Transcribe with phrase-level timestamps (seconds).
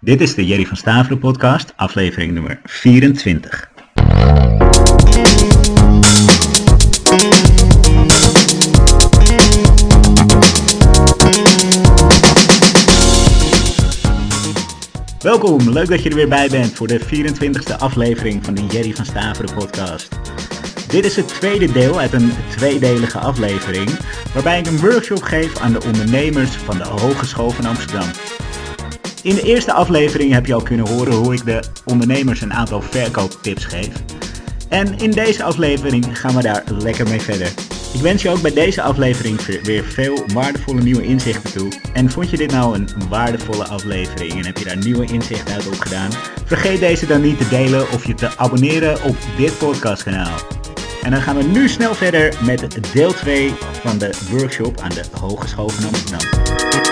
[0.00, 3.70] Dit is de Jerry van Staveren podcast, aflevering nummer 24.
[15.18, 18.94] Welkom, leuk dat je er weer bij bent voor de 24e aflevering van de Jerry
[18.94, 20.08] van Staveren podcast.
[20.88, 23.90] Dit is het tweede deel uit een tweedelige aflevering,
[24.34, 28.08] waarbij ik een workshop geef aan de ondernemers van de Hogeschool van Amsterdam.
[29.26, 32.82] In de eerste aflevering heb je al kunnen horen hoe ik de ondernemers een aantal
[32.82, 33.88] verkooptips geef.
[34.68, 37.52] En in deze aflevering gaan we daar lekker mee verder.
[37.92, 41.72] Ik wens je ook bij deze aflevering weer veel waardevolle nieuwe inzichten toe.
[41.92, 45.66] En vond je dit nou een waardevolle aflevering en heb je daar nieuwe inzichten uit
[45.66, 46.10] opgedaan?
[46.44, 50.38] Vergeet deze dan niet te delen of je te abonneren op dit podcastkanaal.
[51.02, 55.04] En dan gaan we nu snel verder met deel 2 van de workshop aan de
[55.20, 56.85] Hogeschool van Amsterdam.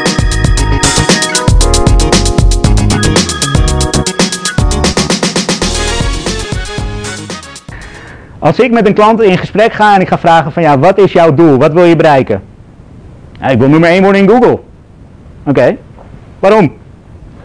[8.44, 10.98] Als ik met een klant in gesprek ga en ik ga vragen van ja, wat
[10.98, 11.58] is jouw doel?
[11.58, 12.42] Wat wil je bereiken?
[13.48, 14.58] Ik wil nummer 1 worden in Google.
[15.44, 15.76] Oké,
[16.38, 16.72] waarom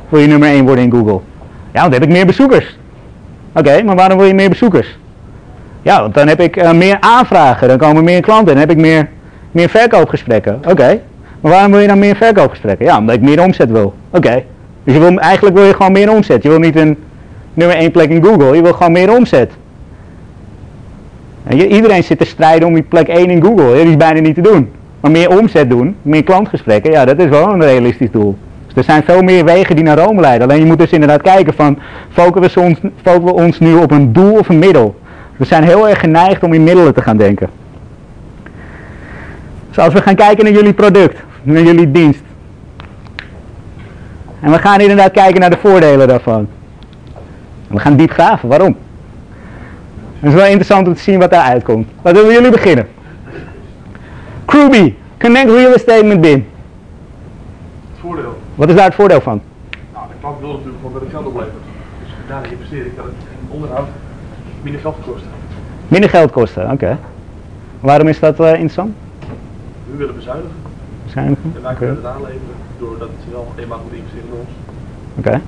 [0.10, 1.20] wil je nummer 1 worden in Google?
[1.72, 2.78] Ja, want dan heb ik meer bezoekers.
[3.54, 4.98] Oké, maar waarom wil je meer bezoekers?
[5.82, 8.78] Ja, want dan heb ik uh, meer aanvragen, dan komen meer klanten en dan heb
[8.78, 9.10] ik meer,
[9.52, 10.60] meer verkoopgesprekken.
[10.68, 11.02] Oké,
[11.42, 12.86] maar waarom wil je dan meer verkoopgesprekken?
[12.86, 13.94] Ja, omdat ik meer omzet wil.
[14.10, 14.44] Oké,
[14.84, 16.44] dus je wil, eigenlijk wil je gewoon meer omzet.
[16.44, 16.98] Je wil niet een
[17.54, 19.52] nummer 1 plek in Google, je wil gewoon meer omzet.
[21.50, 24.36] En iedereen zit te strijden om die plek 1 in Google, dat is bijna niet
[24.36, 24.72] te doen.
[25.00, 28.38] Maar meer omzet doen, meer klantgesprekken, ja, dat is wel een realistisch doel.
[28.68, 30.48] Dus er zijn veel meer wegen die naar Rome leiden.
[30.48, 31.80] Alleen je moet dus inderdaad kijken van,
[32.12, 35.00] focussen we ons, focussen we ons nu op een doel of een middel?
[35.38, 37.50] We zijn heel erg geneigd om in middelen te gaan denken.
[39.68, 42.24] Dus als we gaan kijken naar jullie product, naar jullie dienst.
[44.40, 46.48] En we gaan inderdaad kijken naar de voordelen daarvan.
[47.68, 48.76] we gaan diep graven, waarom?
[50.20, 51.88] Het is wel interessant om te zien wat daaruit komt.
[52.02, 52.88] Laten we jullie beginnen.
[54.46, 56.48] Kruby, connect real estate met BIM.
[57.92, 58.38] Het voordeel.
[58.56, 59.42] Wat is daar het voordeel van?
[59.94, 61.54] Nou, de klant wil natuurlijk gewoon dat het geld oplevert.
[62.00, 63.88] Dus daar investeer ik dat het in onderhoud
[64.62, 65.24] minder geld kost.
[65.88, 66.98] Minder geld kosten, oké.
[67.80, 68.96] Waarom is dat uh, interessant?
[69.92, 70.52] We willen bezuinigen.
[71.06, 71.54] Bezuinigen?
[71.56, 74.50] En wij kunnen het aanleveren doordat ze wel eenmaal moeten investeren in ons.
[75.18, 75.28] Oké.
[75.28, 75.42] Okay.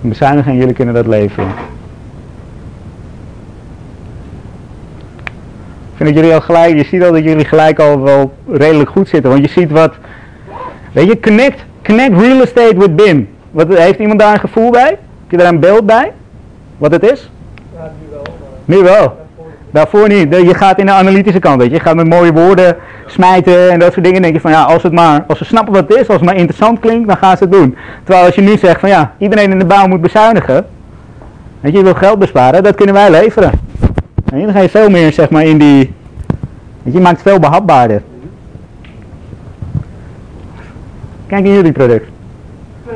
[0.00, 1.48] Bezuinigen en jullie kunnen dat leveren.
[6.06, 9.30] Dat jullie al gelijk, je ziet al dat jullie gelijk al wel redelijk goed zitten.
[9.30, 9.94] Want je ziet wat,
[10.92, 13.28] weet je, connect, connect real estate with BIM.
[13.50, 14.88] Wat, heeft iemand daar een gevoel bij?
[14.88, 16.12] Heb je daar een beeld bij?
[16.78, 17.30] Wat het is?
[17.76, 18.22] Ja, nu wel.
[18.64, 19.18] Nu wel.
[19.70, 20.34] Daarvoor niet.
[20.34, 21.74] Je gaat in de analytische kant, weet je.
[21.74, 24.22] Je gaat met mooie woorden smijten en dat soort dingen.
[24.22, 26.24] denk je van ja, als, het maar, als ze snappen wat het is, als het
[26.26, 27.76] maar interessant klinkt, dan gaan ze het doen.
[28.04, 30.66] Terwijl als je nu zegt van ja, iedereen in de bouw moet bezuinigen.
[31.60, 33.50] Weet je, je wil geld besparen, dat kunnen wij leveren.
[34.30, 35.92] En dan ga je veel meer zeg maar in die,
[36.82, 38.02] weet je, maakt het veel behapbaarder.
[41.26, 42.08] Kijk in jullie product.
[42.88, 42.94] Uh.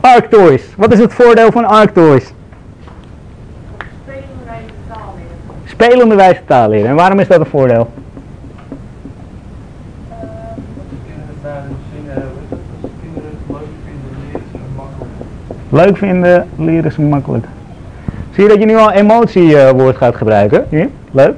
[0.00, 0.62] Arctoys.
[0.76, 2.32] Wat is het voordeel van Arctoys?
[4.06, 4.22] Leren.
[5.64, 6.88] Spelenderwijze taal leren.
[6.88, 7.90] En waarom is dat een voordeel?
[15.68, 17.46] Leuk vinden, leren ze makkelijk.
[18.40, 20.66] Zie je dat je nu al emotiewoord gaat gebruiken?
[20.70, 21.34] Hier, leuk.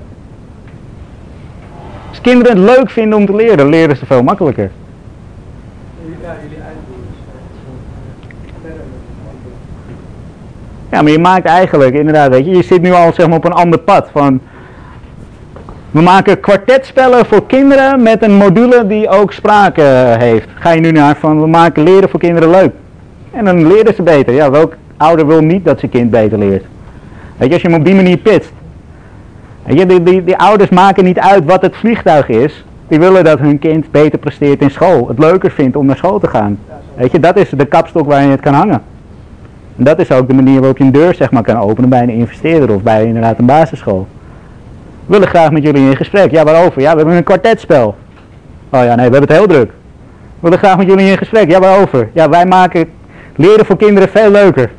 [2.09, 4.71] Als kinderen het leuk vinden om te leren, leren ze veel makkelijker.
[6.23, 6.35] Ja,
[10.91, 13.45] Ja, maar je maakt eigenlijk, inderdaad, weet je, je zit nu al zeg maar op
[13.45, 14.41] een ander pad van...
[15.91, 19.83] We maken kwartetspellen voor kinderen met een module die ook sprake
[20.19, 20.49] heeft.
[20.55, 22.73] Ga je nu naar van, we maken leren voor kinderen leuk.
[23.31, 24.35] En dan leren ze beter.
[24.35, 26.65] Ja, welk ouder wil niet dat zijn kind beter leert?
[27.43, 28.53] Weet je, als je hem op die manier pitst.
[29.67, 32.65] Je, die, ouders maken niet uit wat het vliegtuig is.
[32.89, 35.09] Die willen dat hun kind beter presteert in school.
[35.09, 36.59] Het leuker vindt om naar school te gaan.
[36.95, 38.83] Weet je, dat is de kapstok waar je het kan hangen.
[39.77, 42.03] En dat is ook de manier waarop je een deur zeg maar, kan openen bij
[42.03, 44.07] een investeerder of bij inderdaad een basisschool.
[45.07, 46.31] We willen graag met jullie in gesprek.
[46.31, 46.81] Ja, waarover?
[46.81, 47.97] Ja, we hebben een kwartetspel.
[48.71, 49.71] Oh ja, nee, we hebben het heel druk.
[49.71, 51.51] We willen graag met jullie in gesprek.
[51.51, 52.09] Ja, waarover?
[52.13, 52.91] Ja, wij maken
[53.37, 54.71] leren voor kinderen veel leuker.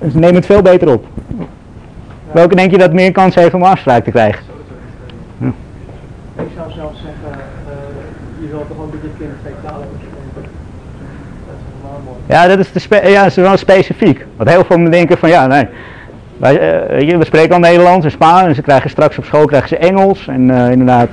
[0.00, 1.04] Dus neem het veel beter op.
[2.36, 4.44] Welke denk je dat meer kans heeft om afspraak te krijgen?
[5.38, 5.52] Ja.
[6.36, 9.86] Ik zou zelf zeggen, uh, je wilt toch ook dat je kind twee talen
[12.26, 14.26] Ja, dat is, de spe ja, dat is wel specifiek.
[14.36, 15.66] Want heel veel mensen denken van ja, nee.
[16.36, 16.54] Wij,
[17.02, 19.76] uh, we spreken al Nederlands en Spaans en ze krijgen straks op school krijgen ze
[19.76, 20.28] Engels.
[20.28, 21.08] En uh, inderdaad,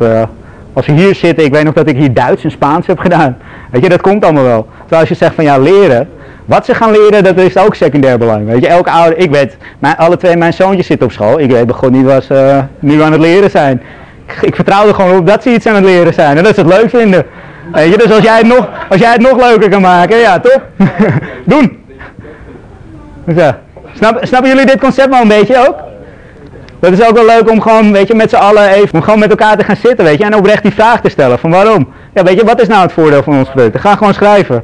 [0.73, 3.37] als ze hier zitten, ik weet nog dat ik hier Duits en Spaans heb gedaan.
[3.71, 4.67] Weet je, dat komt allemaal wel.
[4.79, 6.09] Terwijl als je zegt van ja, leren,
[6.45, 8.45] Wat ze gaan leren, dat is ook secundair belang.
[8.45, 11.39] Weet je, elke ouder, ik weet, mijn, alle twee mijn zoontjes zitten op school.
[11.39, 13.81] Ik weet begon niet wat ze nu aan het leren zijn.
[14.27, 16.55] Ik, ik vertrouw er gewoon op dat ze iets aan het leren zijn en dat
[16.55, 17.25] ze het leuk vinden.
[17.71, 20.39] Weet je, dus als jij het nog, als jij het nog leuker kan maken, ja,
[20.39, 20.61] top.
[21.45, 21.83] Doen.
[23.25, 23.59] Dus ja.
[23.93, 25.75] Snap, snappen jullie dit concept wel een beetje ook?
[26.79, 29.19] Dat is ook wel leuk om gewoon, weet je, met z'n allen even, om gewoon
[29.19, 31.93] met elkaar te gaan zitten, weet je, en oprecht die vraag te stellen van waarom.
[32.13, 33.79] Ja, weet je, wat is nou het voordeel van ons product?
[33.79, 34.63] Ga gewoon schrijven.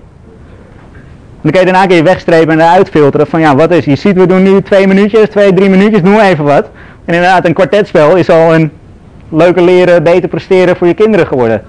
[1.42, 4.16] Dan kun je daarna kun wegstrepen en eruit filteren van ja, wat is, je ziet
[4.16, 6.70] we doen nu twee minuutjes, twee, drie minuutjes, doen even wat.
[7.06, 8.72] En inderdaad, een kwartetspel is al een
[9.30, 11.62] leuker leren, beter presteren voor je kinderen geworden.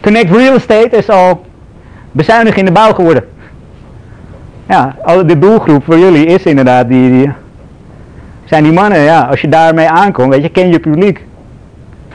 [0.00, 1.44] Connect Real Estate is al
[2.12, 3.24] bezuinig in de bouw geworden.
[4.68, 4.96] Ja,
[5.26, 7.32] de doelgroep voor jullie is inderdaad die, die
[8.44, 11.24] zijn die mannen, ja, als je daarmee aankomt, weet je, ken je publiek.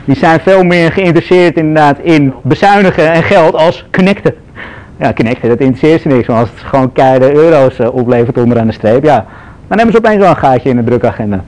[0.04, 4.34] Die zijn veel meer geïnteresseerd inderdaad in bezuinigen en geld als connecten.
[4.98, 8.66] Ja, connecten, dat interesseert ze niks, maar als het gewoon keiharde euro's uh, oplevert onderaan
[8.66, 9.26] de streep, ja,
[9.68, 11.44] dan hebben ze opeens wel een gaatje in de drukagenda.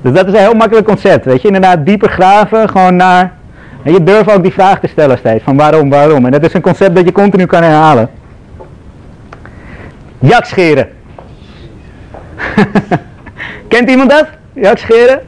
[0.00, 3.32] Dus dat is een heel makkelijk concept, weet je, inderdaad dieper graven, gewoon naar,
[3.82, 6.24] en je durft ook die vraag te stellen steeds, van waarom, waarom.
[6.24, 8.10] En dat is een concept dat je continu kan herhalen.
[10.18, 10.88] Jakscheren.
[13.68, 14.26] Kent iemand dat?
[14.52, 15.20] Jakscheren?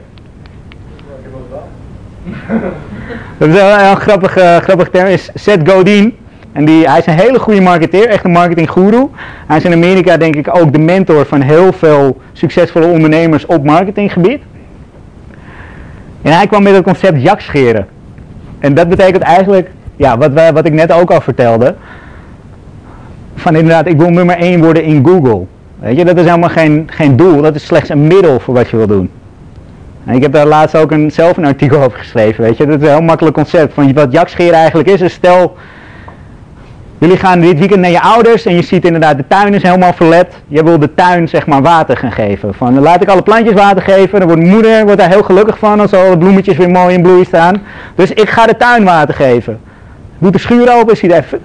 [3.37, 4.31] Dat is wel een grappig,
[4.63, 5.07] grappig term.
[5.07, 6.17] Is Seth Godin.
[6.53, 9.09] En die, hij is een hele goede marketeer, echt een marketinggoeroe.
[9.47, 13.63] Hij is in Amerika denk ik ook de mentor van heel veel succesvolle ondernemers op
[13.63, 14.41] marketinggebied.
[16.21, 17.87] En hij kwam met het concept jakscheren.
[18.59, 21.75] En dat betekent eigenlijk, ja, wat, wij, wat ik net ook al vertelde.
[23.35, 25.45] Van inderdaad, ik wil nummer 1 worden in Google.
[25.79, 28.69] Weet je, dat is helemaal geen, geen doel, dat is slechts een middel voor wat
[28.69, 29.09] je wil doen.
[30.05, 32.65] En ik heb daar laatst ook een, zelf een artikel over geschreven, weet je.
[32.65, 33.73] Dat is een heel makkelijk concept.
[33.73, 35.55] Van wat jakscheren eigenlijk is, is stel,
[36.97, 39.93] jullie gaan dit weekend naar je ouders en je ziet inderdaad de tuin is helemaal
[39.93, 40.35] verlept.
[40.47, 42.53] Je wil de tuin zeg maar water gaan geven.
[42.53, 45.79] Van laat ik alle plantjes water geven, dan wordt moeder wordt daar heel gelukkig van
[45.79, 47.61] als alle bloemetjes weer mooi in bloei staan.
[47.95, 49.59] Dus ik ga de tuin water geven.
[50.17, 51.39] Doet de schuur open, ziet even,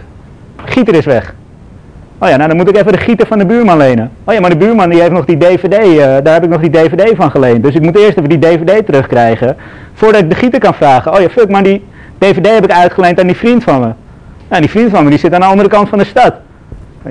[0.65, 1.35] gieter is weg.
[2.19, 4.11] Oh ja, nou dan moet ik even de gieter van de buurman lenen.
[4.25, 6.61] Oh ja, maar de buurman die heeft nog die dvd, uh, daar heb ik nog
[6.61, 7.63] die dvd van geleend.
[7.63, 9.57] Dus ik moet eerst even die dvd terugkrijgen,
[9.95, 11.15] voordat ik de gieter kan vragen.
[11.15, 11.85] Oh ja, fuck, maar die
[12.19, 13.89] dvd heb ik uitgeleend aan die vriend van me.
[14.49, 16.35] Nou, die vriend van me die zit aan de andere kant van de stad.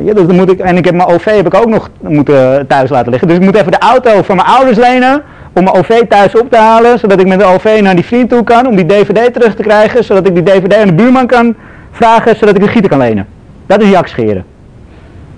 [0.04, 2.68] Ja, dus dan moet ik, en ik heb mijn OV heb ik ook nog moeten
[2.68, 3.28] thuis laten liggen.
[3.28, 5.24] Dus ik moet even de auto van mijn ouders lenen
[5.54, 8.30] om mijn OV thuis op te halen, zodat ik met de OV naar die vriend
[8.30, 11.28] toe kan om die dvd terug te krijgen, zodat ik die dvd aan de buurman
[11.28, 11.56] kan
[11.92, 13.28] vragen, zodat ik de gieter kan lenen.
[13.66, 14.45] Dat is jakscheren.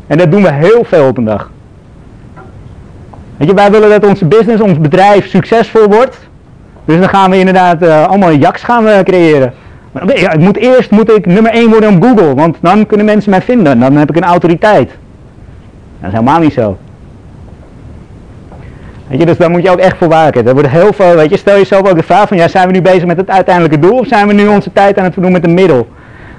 [0.08, 1.50] En dat doen we heel veel op een dag.
[3.38, 6.18] Weet je, wij willen dat onze business, ons bedrijf succesvol wordt.
[6.86, 9.54] Dus dan gaan we inderdaad uh, allemaal jaks gaan we creëren.
[9.94, 13.30] Ja, ik moet eerst moet ik nummer 1 worden op Google, want dan kunnen mensen
[13.30, 13.80] mij vinden.
[13.80, 14.90] Dan heb ik een autoriteit.
[16.00, 16.78] Dat is helemaal niet zo.
[19.08, 20.48] Weet je, dus daar moet je ook echt voor waken.
[20.48, 22.74] Er wordt heel veel, weet je, stel jezelf ook de vraag van, ja, zijn we
[22.74, 25.32] nu bezig met het uiteindelijke doel of zijn we nu onze tijd aan het doen
[25.32, 25.88] met een middel?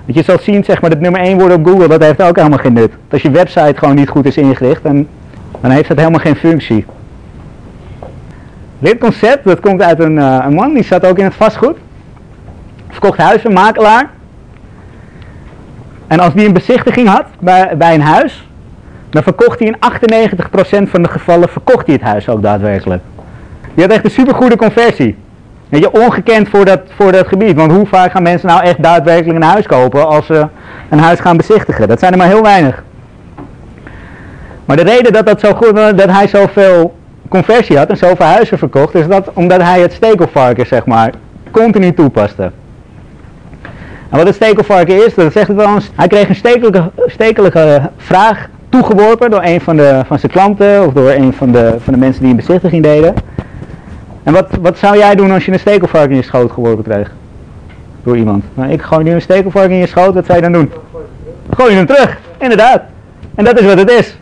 [0.05, 2.37] Want je zult zien, zeg maar, dat nummer 1 worden op Google, dat heeft ook
[2.37, 2.93] helemaal geen nut.
[3.11, 5.07] Als je website gewoon niet goed is ingericht, dan,
[5.61, 6.85] dan heeft dat helemaal geen functie.
[8.79, 11.77] Dit concept, dat komt uit een, uh, een man, die zat ook in het vastgoed.
[12.91, 14.11] Verkocht huizen, makelaar.
[16.07, 18.49] En als die een bezichtiging had bij, bij een huis,
[19.11, 19.77] dan verkocht hij in
[20.87, 23.03] 98% van de gevallen verkocht hij het huis ook daadwerkelijk.
[23.75, 25.17] Die had echt een supergoede conversie.
[25.69, 27.57] Weet je, ongekend voor dat, voor dat gebied.
[27.57, 30.47] Want hoe vaak gaan mensen nou echt daadwerkelijk een huis kopen als ze
[30.89, 31.89] een huis gaan bezichtigen?
[31.89, 32.83] Dat zijn er maar heel weinig.
[34.65, 38.59] Maar de reden dat, dat, zo goed, dat hij zoveel conversie had en zoveel huizen
[38.59, 41.11] verkocht, is dat omdat hij het stekelvarken, zeg maar,
[41.51, 42.51] continu toepaste.
[44.11, 45.91] Wat het stekelvarken is, dat zegt het wel eens.
[45.95, 50.93] Hij kreeg een stekelijke, stekelijke vraag toegeworpen door een van, de, van zijn klanten of
[50.93, 53.15] door een van de, van de mensen die een bezichtiging deden.
[54.23, 57.11] En wat, wat zou jij doen als je een stekelvarken in je schoot geworpen krijgt?
[58.03, 58.45] Door iemand.
[58.55, 60.73] Nou, ik gooi nu een stekelvarken in je schoot, wat zou je dan doen?
[61.51, 62.83] Gooi je hem terug, inderdaad.
[63.35, 64.19] En dat is wat het is.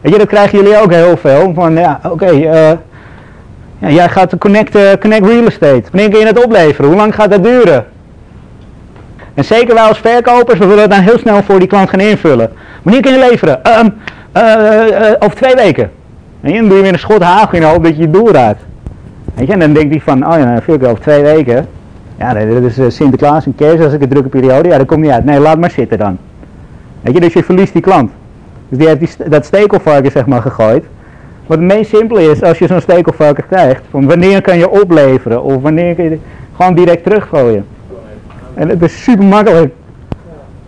[0.00, 1.52] Weet je, dat krijgen jullie ook heel veel.
[1.54, 2.70] Van ja, oké, eh,
[3.78, 5.82] ja, jij gaat connect, connect real estate.
[5.90, 6.90] Wanneer kun je het opleveren?
[6.90, 7.86] Hoe lang gaat dat duren?
[9.38, 12.00] En zeker wij als verkopers, we willen het dan heel snel voor die klant gaan
[12.00, 12.50] invullen.
[12.82, 13.60] Wanneer kun je leveren?
[13.78, 13.94] Um,
[14.36, 15.90] uh, over twee weken.
[16.40, 18.32] En dan doe je weer een schot hagel in de hoop dat je het doel
[18.32, 18.60] raakt.
[19.34, 21.66] Weet je, en dan denkt hij van, oh ja, dan veel over twee weken.
[22.18, 25.00] Ja, dat is uh, Sinterklaas en kerst, als ik een drukke periode, ja, dat komt
[25.00, 25.24] niet uit.
[25.24, 26.18] Nee, laat maar zitten dan.
[27.00, 28.10] Weet je, dus je verliest die klant.
[28.68, 30.84] Dus die heeft die, dat stekelvarken zeg maar gegooid.
[31.46, 35.42] Wat het meest simpele is, als je zo'n stekelvarken krijgt, van wanneer kan je opleveren
[35.42, 36.18] of wanneer kun je
[36.56, 37.64] gewoon direct teruggooien.
[38.54, 39.74] En het is super makkelijk.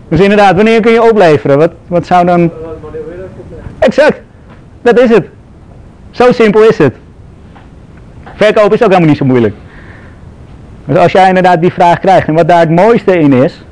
[0.08, 1.58] Dus inderdaad, wanneer kun je opleveren?
[1.58, 2.50] Wat, wat zou dan...
[3.78, 4.20] Exact.
[4.82, 5.26] Dat is het.
[6.10, 6.94] Zo simpel is het.
[8.34, 9.54] Verkopen is ook helemaal niet zo moeilijk.
[10.84, 13.64] Dus als jij inderdaad die vraag krijgt, en wat daar het mooiste in is,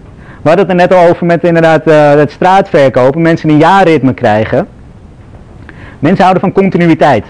[0.43, 4.15] we hadden het er net al over met inderdaad uh, het straatverkopen, mensen een jaarritme
[4.15, 4.69] krijgen.
[5.99, 7.25] Mensen houden van continuïteit.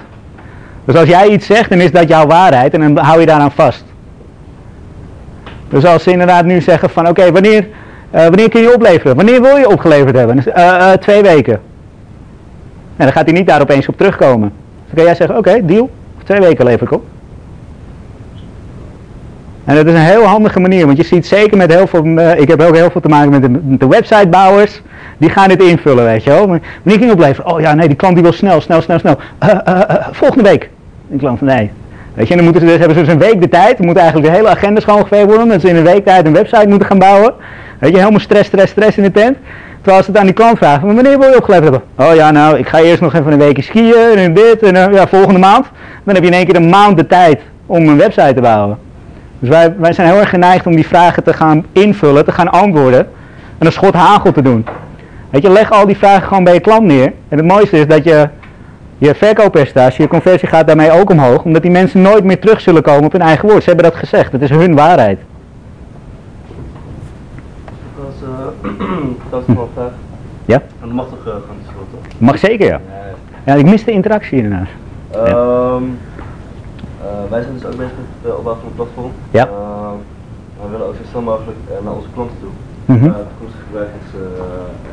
[0.85, 3.53] Dus als jij iets zegt, dan is dat jouw waarheid en dan hou je daaraan
[3.53, 3.85] vast.
[5.69, 7.67] Dus als ze inderdaad nu zeggen van oké, wanneer,
[8.15, 9.17] uh, wanneer kun je opleveren?
[9.17, 10.45] Wanneer wil je opgeleverd hebben?
[10.57, 11.61] Uh, twee weken.
[12.97, 14.53] En dan gaat hij niet daar opeens op terugkomen.
[14.87, 15.91] Dan kan jij zeggen oké, deal,
[16.25, 17.05] twee weken lever ik op.
[19.65, 22.05] En dat is een heel handige manier, want je ziet zeker met heel veel,
[22.37, 24.83] ik heb ook heel veel te maken met de, websitebouwers,
[25.19, 26.47] die gaan dit invullen, weet je wel.
[26.47, 27.53] Maar wanneer ging opleveren?
[27.53, 29.17] Oh ja, nee, die klant die wil snel, snel, snel, snel.
[30.11, 30.71] Volgende week.
[31.09, 31.71] Die klant van nee.
[32.19, 34.27] Weet je, dan moeten ze dus, hebben ze dus een week de tijd, moet eigenlijk
[34.29, 36.99] de hele agenda schoongeveegd worden, dat ze in een week tijd een website moeten gaan
[36.99, 37.35] bouwen.
[37.79, 39.37] Weet je, helemaal stress, stress, stress in de tent.
[39.81, 42.09] Terwijl ze het aan die klant vragen, maar wanneer wil je opgeleverd hebben?
[42.09, 45.07] Oh ja, nou, ik ga eerst nog even een weekje skiën en dit en ja,
[45.07, 45.67] volgende maand.
[46.05, 48.79] Dan heb je in één keer een maand de tijd om een website te bouwen.
[49.39, 52.51] Dus wij, wij zijn heel erg geneigd om die vragen te gaan invullen, te gaan
[52.51, 53.07] antwoorden
[53.59, 54.67] en een schot hagel te doen.
[55.31, 57.13] Weet je, leg al die vragen gewoon bij je klant neer.
[57.29, 58.29] En het mooiste is dat je
[58.99, 62.83] je verkooppercentage, je conversie gaat daarmee ook omhoog, omdat die mensen nooit meer terug zullen
[62.83, 63.63] komen op hun eigen woord.
[63.63, 65.19] Ze hebben dat gezegd, het is hun waarheid.
[67.97, 68.29] Dat is,
[68.63, 68.89] uh,
[69.31, 69.93] dat is wel vraag.
[70.45, 70.57] Ja?
[70.57, 72.19] En dat mag toch uh, gaan toch?
[72.19, 72.81] Mag zeker, ja.
[73.45, 74.73] Ja, ik mis de interactie hiernaast.
[75.15, 75.81] Um, ja.
[77.03, 79.13] Uh, wij zijn dus ook bezig met het opbouwen van een platform.
[79.31, 79.47] Ja.
[79.47, 79.91] Uh,
[80.63, 82.51] we willen ook zo snel mogelijk naar onze klanten toe.
[82.85, 83.13] Mm -hmm.
[83.13, 84.11] toekomstige gebruikers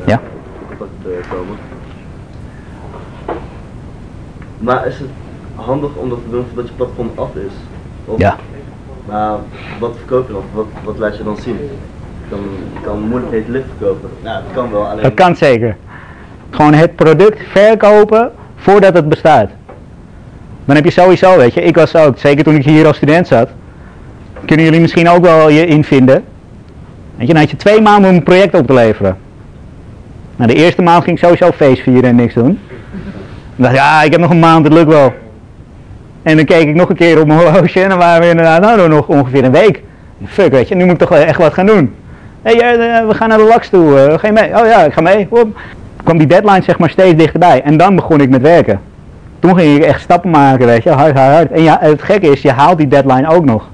[0.06, 0.20] ja.
[0.70, 1.56] in contact komen.
[4.58, 5.08] Maar is het
[5.54, 7.52] handig om dat te doen voordat je platform af is?
[8.04, 8.36] Of, ja.
[9.06, 9.36] Maar
[9.80, 10.42] wat verkoop je dan?
[10.54, 11.56] Wat, wat laat je dan zien?
[11.60, 12.38] Je kan,
[12.74, 14.10] je kan moeilijk het licht verkopen.
[14.22, 14.86] Nou, dat kan wel.
[14.86, 15.02] Alleen...
[15.02, 15.76] Dat kan zeker.
[16.50, 19.50] Gewoon het product verkopen voordat het bestaat.
[20.64, 23.26] Dan heb je sowieso, weet je, ik was ook, zeker toen ik hier als student
[23.26, 23.48] zat,
[24.44, 26.24] kunnen jullie misschien ook wel je invinden.
[27.16, 29.16] Weet je, dan had je twee maanden om een project op te leveren.
[30.36, 32.58] Nou, de eerste maand ging ik sowieso feest vieren en niks doen.
[33.56, 35.12] Dacht ja, ik heb nog een maand, het lukt wel.
[36.22, 38.60] En dan keek ik nog een keer op mijn horloge en dan waren we inderdaad,
[38.60, 39.82] nou, nog ongeveer een week.
[40.26, 41.94] Fuck, weet je, nu moet ik toch echt wat gaan doen.
[42.42, 44.60] Hé, hey, we gaan naar de LAX toe, uh, ga je mee?
[44.60, 45.26] Oh ja, ik ga mee.
[45.30, 45.58] Hop.
[46.04, 47.62] kwam die deadline zeg maar steeds dichterbij.
[47.62, 48.80] En dan begon ik met werken.
[49.38, 51.50] Toen ging ik echt stappen maken, weet je, hard, hard, hard.
[51.50, 53.68] En ja, het gekke is, je haalt die deadline ook nog.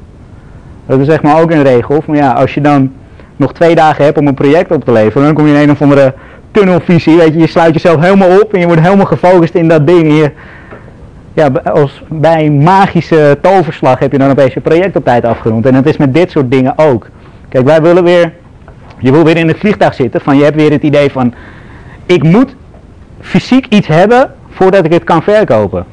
[0.87, 2.03] Dat is zeg maar ook een regel.
[2.03, 2.93] Van ja, als je dan
[3.37, 5.71] nog twee dagen hebt om een project op te leveren, dan kom je in een
[5.71, 6.15] of andere
[6.53, 9.87] tunnelvisie, weet je, je sluit jezelf helemaal op en je wordt helemaal gefocust in dat
[9.87, 10.19] ding.
[10.19, 10.31] Je,
[11.35, 15.67] ja, als bij magische toverslag heb je dan opeens je project op tijd afgerond.
[15.67, 17.09] En dat is met dit soort dingen ook.
[17.49, 18.33] Kijk, wij willen weer,
[18.99, 21.35] je wil weer in het vliegtuig zitten, van je hebt weer het idee van,
[22.07, 22.55] ik moet
[23.21, 25.85] fysiek iets hebben voordat ik het kan verkopen.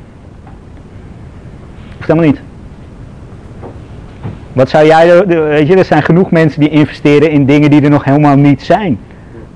[1.95, 2.39] Hoeft helemaal niet.
[4.53, 7.89] Wat zou jij, weet je, er zijn genoeg mensen die investeren in dingen die er
[7.89, 8.99] nog helemaal niet zijn.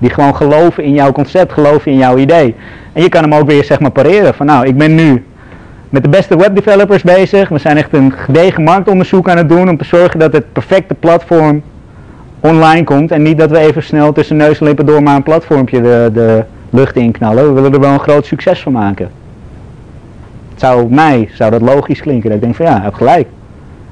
[0.04, 2.54] Die gewoon geloven in jouw concept, geloven in jouw idee.
[2.92, 5.24] En je kan hem ook weer zeg maar pareren van nou, ik ben nu
[5.88, 7.48] met de beste webdevelopers bezig.
[7.48, 10.94] We zijn echt een gedegen marktonderzoek aan het doen om te zorgen dat het perfecte
[10.94, 11.62] platform
[12.40, 13.10] online komt.
[13.10, 16.10] En niet dat we even snel tussen neus en lippen door maar een platformpje de,
[16.12, 17.46] de lucht in knallen.
[17.46, 19.10] We willen er wel een groot succes van maken.
[20.50, 22.28] Het zou mij, zou dat logisch klinken.
[22.28, 23.26] Dat ik denk van ja, heb gelijk.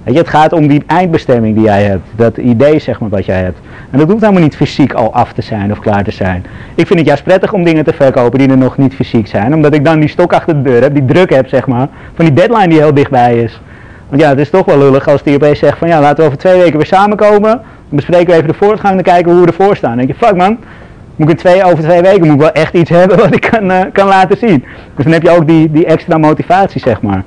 [0.03, 2.03] Het gaat om die eindbestemming die jij hebt.
[2.17, 3.59] Dat idee zeg maar wat jij hebt.
[3.91, 6.45] En dat hoeft helemaal niet fysiek al af te zijn of klaar te zijn.
[6.75, 9.55] Ik vind het juist prettig om dingen te verkopen die er nog niet fysiek zijn.
[9.55, 11.89] Omdat ik dan die stok achter de deur heb, die druk heb zeg maar.
[12.15, 13.61] Van die deadline die heel dichtbij is.
[14.09, 16.25] Want ja, het is toch wel lullig als die opeens zegt van ja, laten we
[16.25, 17.51] over twee weken weer samenkomen.
[17.51, 19.97] Dan bespreken we even de voortgang en kijken hoe we ervoor staan.
[19.97, 20.59] Dan denk je, fuck man,
[21.17, 23.71] moet ik twee, over twee weken moet ik wel echt iets hebben wat ik kan,
[23.71, 24.65] uh, kan laten zien.
[24.95, 27.23] Dus dan heb je ook die, die extra motivatie zeg maar.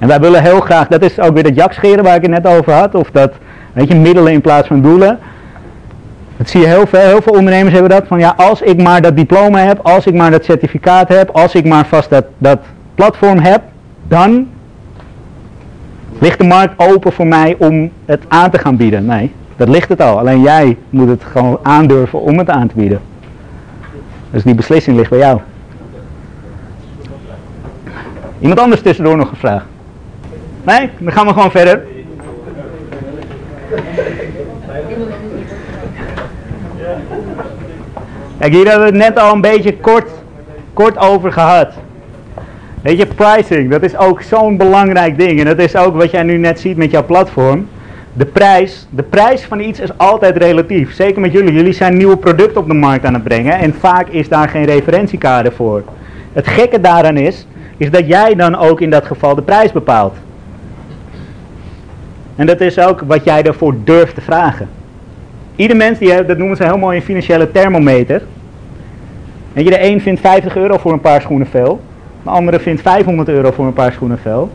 [0.00, 2.46] En wij willen heel graag, dat is ook weer dat jakscheren waar ik het net
[2.46, 3.32] over had, of dat,
[3.72, 5.18] weet je, middelen in plaats van doelen.
[6.36, 9.02] Dat zie je heel veel, heel veel ondernemers hebben dat, van ja, als ik maar
[9.02, 12.58] dat diploma heb, als ik maar dat certificaat heb, als ik maar vast dat, dat
[12.94, 13.62] platform heb,
[14.08, 14.48] dan
[16.18, 19.06] ligt de markt open voor mij om het aan te gaan bieden.
[19.06, 20.18] Nee, dat ligt het al.
[20.18, 23.00] Alleen jij moet het gewoon aandurven om het aan te bieden.
[24.30, 25.40] Dus die beslissing ligt bij jou.
[28.38, 29.64] Iemand anders tussendoor nog een vraag?
[30.62, 30.90] Nee?
[30.98, 31.82] Dan gaan we gewoon verder.
[38.38, 40.10] Kijk, hier hebben we het net al een beetje kort,
[40.72, 41.72] kort over gehad.
[42.82, 45.40] Weet je, pricing, dat is ook zo'n belangrijk ding.
[45.40, 47.68] En dat is ook wat jij nu net ziet met jouw platform.
[48.12, 50.94] De prijs, de prijs van iets is altijd relatief.
[50.94, 51.52] Zeker met jullie.
[51.52, 53.58] Jullie zijn nieuwe producten op de markt aan het brengen.
[53.58, 55.82] En vaak is daar geen referentiekader voor.
[56.32, 60.16] Het gekke daaraan is, is dat jij dan ook in dat geval de prijs bepaalt.
[62.40, 64.68] En dat is ook wat jij daarvoor durft te vragen.
[65.56, 68.22] Ieder mens, die, dat noemen ze heel mooi een financiële thermometer.
[69.52, 71.80] En je, de een vindt 50 euro voor een paar schoenen veel.
[72.22, 74.50] De andere vindt 500 euro voor een paar schoenen veel.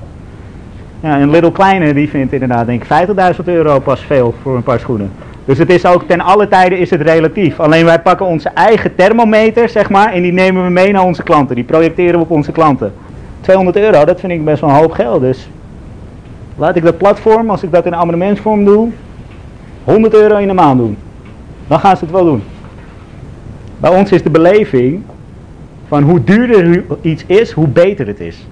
[0.99, 4.63] Ja, een Little Kleine die vindt inderdaad denk ik 50.000 euro pas veel voor een
[4.63, 5.11] paar schoenen.
[5.45, 7.59] Dus het is ook ten alle tijden is het relatief.
[7.59, 11.23] Alleen wij pakken onze eigen thermometer, zeg maar, en die nemen we mee naar onze
[11.23, 11.55] klanten.
[11.55, 12.93] Die projecteren we op onze klanten.
[13.41, 15.21] 200 euro, dat vind ik best wel een hoop geld.
[15.21, 15.49] Dus
[16.55, 18.89] laat ik dat platform, als ik dat in abonnementsvorm doe,
[19.83, 20.97] 100 euro in de maand doen.
[21.67, 22.43] Dan gaan ze het wel doen.
[23.77, 25.01] Bij ons is de beleving
[25.87, 28.47] van hoe duurder iets is, hoe beter het is.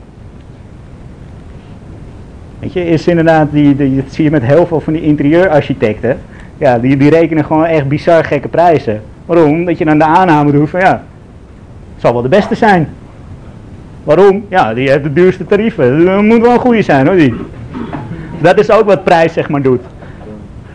[2.59, 6.19] Weet je, is inderdaad, die, die, dat zie je met heel veel van die interieurarchitecten.
[6.57, 9.01] Ja, die, die rekenen gewoon echt bizar gekke prijzen.
[9.25, 9.51] Waarom?
[9.51, 11.03] Omdat je dan de aanname doet van ja,
[11.93, 12.89] het zal wel de beste zijn.
[14.03, 14.45] Waarom?
[14.49, 16.05] Ja, die heeft de duurste tarieven.
[16.05, 17.33] Dat moet wel een goede zijn hoor, die.
[18.43, 19.81] Dat is ook wat prijs zeg maar doet.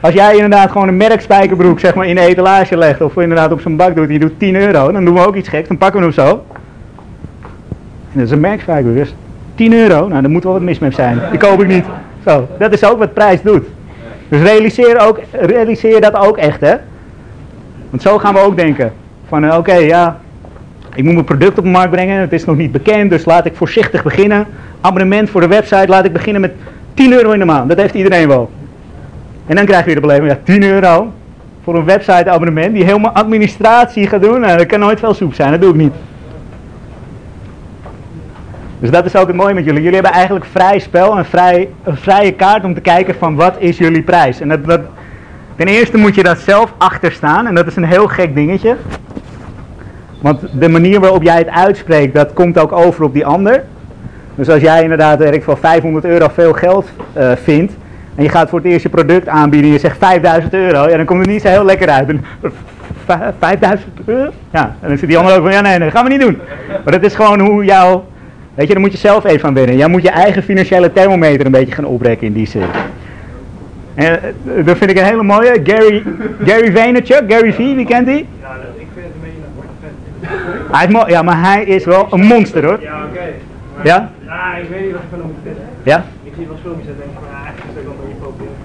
[0.00, 3.60] Als jij inderdaad gewoon een merkspijkerbroek zeg maar in de etalage legt of inderdaad op
[3.60, 6.00] zijn bak doet, die doet 10 euro, dan doen we ook iets geks, dan pakken
[6.00, 6.44] we hem zo.
[8.12, 9.14] En dat is een merkspijkerbroek, dus
[9.54, 11.20] 10 euro, nou daar moet wel wat mis mee zijn.
[11.30, 11.84] Die koop ik niet.
[12.26, 13.64] Zo, dat is ook wat prijs doet.
[14.28, 16.74] Dus realiseer, ook, realiseer dat ook echt hè.
[17.90, 18.92] Want zo gaan we ook denken.
[19.28, 20.20] Van eh, oké, ja,
[20.94, 23.46] ik moet mijn product op de markt brengen, het is nog niet bekend, dus laat
[23.46, 24.46] ik voorzichtig beginnen.
[24.80, 26.52] Abonnement voor de website, laat ik beginnen met
[26.98, 27.68] 10 euro in de maand.
[27.68, 28.50] Dat heeft iedereen wel.
[29.46, 31.12] En dan krijg je de beleving, ja, 10 euro
[31.62, 34.40] voor een website abonnement die helemaal administratie gaat doen.
[34.40, 35.92] Nou, dat kan nooit veel soep zijn, dat doe ik niet.
[38.80, 39.82] Dus dat is ook het mooie met jullie.
[39.82, 43.56] Jullie hebben eigenlijk vrij spel en vrij, een vrije kaart om te kijken van wat
[43.58, 44.40] is jullie prijs.
[44.40, 44.80] En dat, dat,
[45.56, 48.76] ten eerste moet je daar zelf achter staan en dat is een heel gek dingetje.
[50.22, 53.64] Want de manier waarop jij het uitspreekt, dat komt ook over op die ander.
[54.38, 57.72] Dus als jij inderdaad, ik veel, 500 euro veel geld eh, vindt,
[58.14, 60.96] en je gaat voor het eerst je product aanbieden en je zegt 5000 euro, ja,
[60.96, 62.08] dan komt het niet zo heel lekker uit.
[62.08, 62.24] En,
[63.06, 64.30] "V- 5000 euro?
[64.50, 66.20] Ja, en dan zit die ander ook van, ja nee, nee, dat gaan we niet
[66.20, 66.38] doen.
[66.84, 68.04] Maar dat is gewoon hoe jouw,
[68.54, 69.76] weet je, daar moet je zelf even aan wennen.
[69.76, 72.62] Jij moet je eigen financiële thermometer een beetje gaan oprekken in die zin.
[73.94, 76.02] En eh, dat vind ik een hele mooie, Gary,
[76.44, 78.26] Gary Vaynerchuk, Gary V, wie kent die?
[78.40, 78.48] Ja,
[78.78, 80.76] ik vind het een beetje een aparte vent.
[80.76, 82.78] Hij is mooi, ja, maar hij is wel een monster hoor.
[82.80, 83.20] Ja, oké.
[83.88, 84.10] Ja?
[84.28, 85.62] Ja, ik weet niet wat ik van hem moet vinden.
[85.82, 86.04] Ja?
[86.22, 88.22] Ik zie wel eens filmpjes en denk van, ah, eigenlijk is dat wel een beetje
[88.22, 88.56] populair.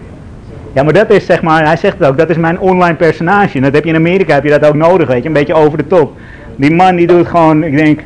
[0.74, 3.58] Ja, maar dat is zeg maar, hij zegt het ook, dat is mijn online personage.
[3.58, 5.54] En dat heb je in Amerika, heb je dat ook nodig, weet je, een beetje
[5.54, 6.18] over de top.
[6.56, 8.02] Die man die doet gewoon, ik denk,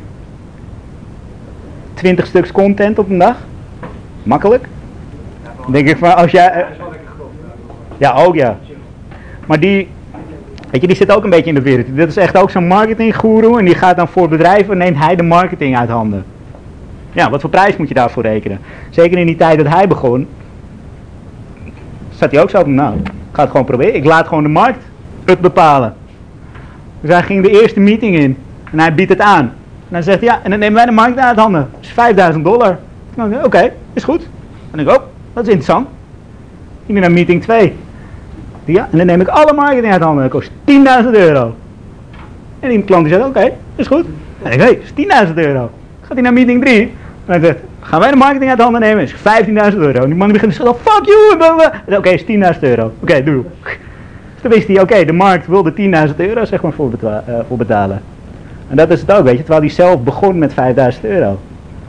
[1.94, 3.36] 20 stuks content op een dag.
[4.22, 4.68] Makkelijk.
[5.62, 7.30] Dan denk ik van, als jij, Hij is wel lekker grof.
[7.98, 8.58] ja ook ja.
[9.46, 9.88] Maar die,
[10.70, 11.86] weet je, die zit ook een beetje in de wereld.
[11.90, 15.22] Dit is echt ook zo'n marketinggoeroe en die gaat dan voor bedrijven, neemt hij de
[15.22, 16.24] marketing uit handen.
[17.12, 18.58] Ja, wat voor prijs moet je daarvoor rekenen?
[18.90, 20.26] Zeker in die tijd dat hij begon,
[22.10, 23.94] zat hij ook zo van, nou, ik ga het gewoon proberen.
[23.94, 24.84] Ik laat gewoon de markt
[25.24, 25.94] het bepalen.
[27.00, 28.36] Dus hij ging de eerste meeting in
[28.72, 29.44] en hij biedt het aan.
[29.44, 31.68] En dan zegt hij, ja, en dan nemen wij de markt uit handen.
[31.72, 32.78] Dat is 5000 dollar.
[33.42, 34.28] Oké, is goed.
[34.70, 35.86] En ik, oh, dat is interessant.
[36.86, 37.76] Ik ben naar meeting 2.
[38.64, 40.22] Ja, en dan neem ik alle marketing uit handen.
[40.22, 41.54] Dat kost 10.000 euro.
[42.60, 44.04] En die klant zegt, oké, is goed.
[44.42, 45.70] En ik denk, hey, is 10.000 euro.
[46.08, 46.80] Gaat hij naar meeting 3.
[46.80, 46.90] En
[47.26, 49.02] hij zegt, gaan wij de marketing uit handen nemen?
[49.02, 50.02] Is 15.000 euro.
[50.02, 51.98] En die man begint te zeggen, fuck you.
[51.98, 52.92] Oké, is 10.000 euro.
[53.00, 53.44] Oké, doe.
[53.62, 57.56] Dus toen wist hij, oké, de markt wil de 10.000 euro zeg maar eh, voor
[57.56, 58.00] betalen.
[58.68, 61.38] En dat is het ook, weet je, terwijl hij zelf begon met 5000 euro.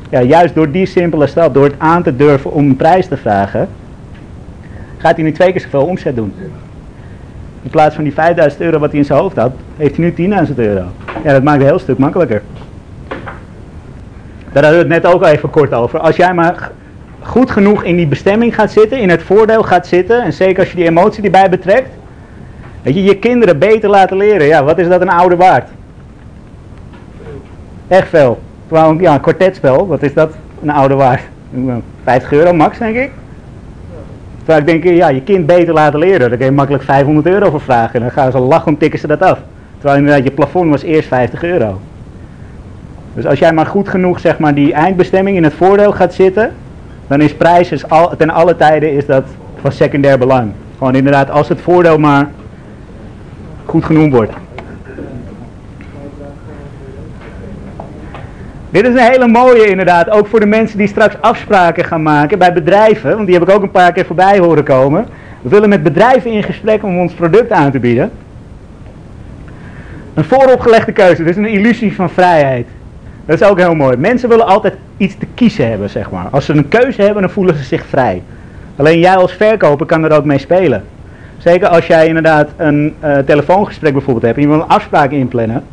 [0.09, 3.17] Ja, juist door die simpele stap, door het aan te durven om een prijs te
[3.17, 3.67] vragen,
[4.97, 6.33] gaat hij nu twee keer zoveel omzet doen.
[7.63, 10.31] In plaats van die 5000 euro wat hij in zijn hoofd had, heeft hij nu
[10.47, 10.83] 10.000 euro.
[11.23, 12.41] Ja, dat maakt het een heel stuk makkelijker.
[14.51, 15.99] Daar hadden we het net ook al even kort over.
[15.99, 16.71] Als jij maar
[17.21, 20.69] goed genoeg in die bestemming gaat zitten, in het voordeel gaat zitten, en zeker als
[20.69, 21.89] je die emotie erbij betrekt,
[22.81, 24.47] weet je, je kinderen beter laten leren.
[24.47, 25.69] Ja, wat is dat een oude waard?
[27.87, 28.39] Echt veel.
[28.67, 30.33] Terwijl, ja, een kwartetspel, wat is dat?
[30.61, 31.21] Een oude waard.
[32.03, 33.11] 50 euro max, denk ik.
[34.37, 36.29] Terwijl ik denk, ja, je kind beter laten leren.
[36.29, 37.93] Daar kun je makkelijk 500 euro voor vragen.
[37.93, 39.39] En dan gaan ze lachend tikken ze dat af.
[39.77, 41.79] Terwijl inderdaad je plafond was eerst 50 euro.
[43.19, 46.51] Dus als jij maar goed genoeg zeg maar, die eindbestemming in het voordeel gaat zitten,
[47.07, 49.23] dan is prijs is al, ten alle tijden is dat
[49.61, 50.51] van secundair belang.
[50.77, 52.27] Gewoon inderdaad, als het voordeel maar
[53.65, 54.33] goed genoemd wordt.
[58.69, 62.39] Dit is een hele mooie inderdaad, ook voor de mensen die straks afspraken gaan maken
[62.39, 65.05] bij bedrijven, want die heb ik ook een paar keer voorbij horen komen.
[65.41, 68.11] We willen met bedrijven in gesprek om ons product aan te bieden.
[70.13, 72.67] Een vooropgelegde keuze, dus een illusie van vrijheid.
[73.29, 73.97] Dat is ook heel mooi.
[73.97, 76.27] Mensen willen altijd iets te kiezen hebben, zeg maar.
[76.31, 78.21] Als ze een keuze hebben, dan voelen ze zich vrij.
[78.75, 80.83] Alleen jij als verkoper kan er ook mee spelen.
[81.37, 85.63] Zeker als jij inderdaad een eh, telefoongesprek bijvoorbeeld hebt en je wil een afspraak inplannen.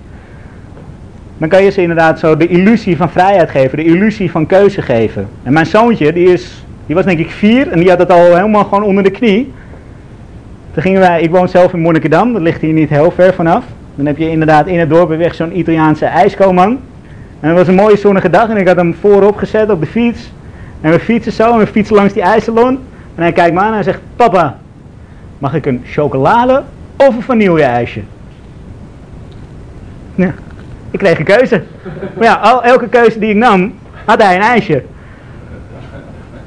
[1.39, 4.83] Dan kan je ze inderdaad zo de illusie van vrijheid geven, de illusie van keuze
[4.83, 5.29] geven.
[5.43, 8.35] En mijn zoontje, die, is, die was denk ik vier en die had het al
[8.35, 9.53] helemaal gewoon onder de knie.
[10.73, 13.65] Toen gingen wij, ik woon zelf in Monnikendam, dat ligt hier niet heel ver vanaf.
[13.95, 16.79] Dan heb je inderdaad in het dorp weg zo'n Italiaanse ijskoman.
[17.47, 19.87] En het was een mooie zonnige dag en ik had hem voorop gezet op de
[19.87, 20.33] fiets.
[20.81, 22.79] En we fietsen zo en we fietsen langs die ijsalon.
[23.15, 24.57] En hij kijkt me aan en hij zegt, papa,
[25.39, 26.63] mag ik een chocolade
[26.97, 28.01] of een vanille-ijsje?
[30.15, 30.35] Ja,
[30.91, 31.63] ik kreeg een keuze.
[32.15, 34.83] Maar ja, elke keuze die ik nam, had hij een ijsje.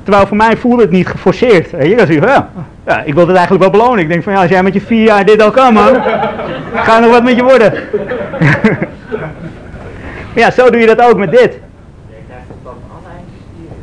[0.03, 1.71] Terwijl voor mij voelde het niet geforceerd.
[1.71, 2.49] Weet je, je, ja,
[2.85, 3.99] ja, ik wil het eigenlijk wel belonen.
[3.99, 6.01] Ik denk van ja, als jij met je vier jaar dit al kan man,
[6.73, 7.73] ga nog wat met je worden.
[10.39, 11.59] ja, zo doe je dat ook met dit.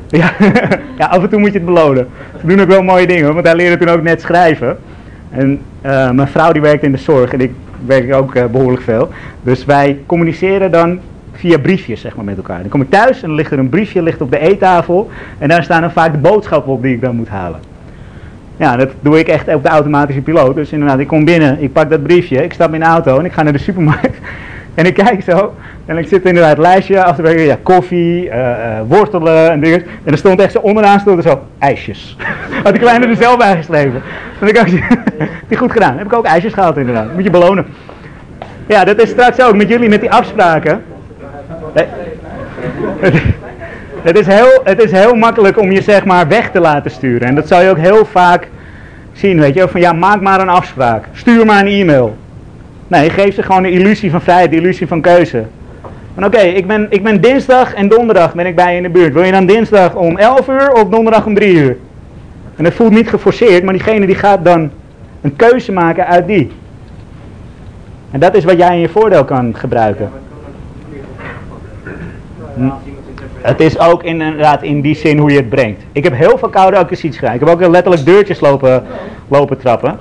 [0.08, 0.32] Ja,
[0.98, 2.08] ja, af en toe moet je het belonen.
[2.40, 4.78] Ze doen ook wel mooie dingen, want hij leerde toen ook net schrijven.
[5.30, 7.52] En eh, mijn vrouw die werkt in de zorg en ik
[7.86, 9.10] werk ook eh, behoorlijk veel.
[9.42, 11.00] Dus wij communiceren dan
[11.32, 12.60] via briefjes zeg maar, met elkaar.
[12.60, 15.10] Dan kom ik thuis en dan ligt er een briefje ligt op de eettafel.
[15.38, 17.60] En daar staan dan vaak de boodschappen op die ik dan moet halen.
[18.56, 20.54] Ja, dat doe ik echt op de automatische piloot.
[20.54, 23.24] Dus inderdaad, ik kom binnen, ik pak dat briefje, ik stap in de auto en
[23.24, 24.18] ik ga naar de supermarkt.
[24.76, 25.54] En ik kijk zo,
[25.86, 29.60] en ik zit inderdaad het lijstje af te werken, ja, koffie, uh, uh, wortelen en
[29.60, 29.82] dingen.
[30.04, 32.16] En er stond echt zo onderaan stond er zo, ijsjes.
[32.64, 34.02] Had ik kleine er zelf bij geschreven.
[34.40, 34.70] En ik dacht,
[35.48, 35.96] die goed gedaan.
[35.96, 37.14] Heb ik ook ijsjes gehaald inderdaad.
[37.14, 37.66] Moet je belonen.
[38.66, 40.82] Ja, dat is straks ook met jullie, met die afspraken.
[44.02, 47.28] Het is, heel, het is heel makkelijk om je zeg maar weg te laten sturen.
[47.28, 48.48] En dat zou je ook heel vaak
[49.12, 49.68] zien, weet je.
[49.68, 51.04] Van ja, maak maar een afspraak.
[51.12, 52.16] Stuur maar een e-mail.
[52.88, 55.44] Nee, geef ze gewoon de illusie van vrijheid, de illusie van keuze.
[56.14, 58.88] Van oké, ik, ben, ik ben dinsdag en donderdag ben ik bij je in de
[58.88, 59.12] buurt.
[59.12, 61.76] Wil je dan dinsdag om 11 uur of donderdag om 3 uur?
[62.56, 64.70] En dat voelt niet geforceerd, maar diegene die gaat dan
[65.20, 66.50] een keuze maken uit die.
[68.10, 70.10] En dat is wat jij in je voordeel kan gebruiken.
[73.40, 75.82] Het is ook inderdaad in die zin hoe je het brengt.
[75.92, 77.34] Ik heb heel veel koude acquisities gedaan.
[77.34, 78.84] Ik heb ook letterlijk deurtjes lopen,
[79.28, 79.98] lopen trappen.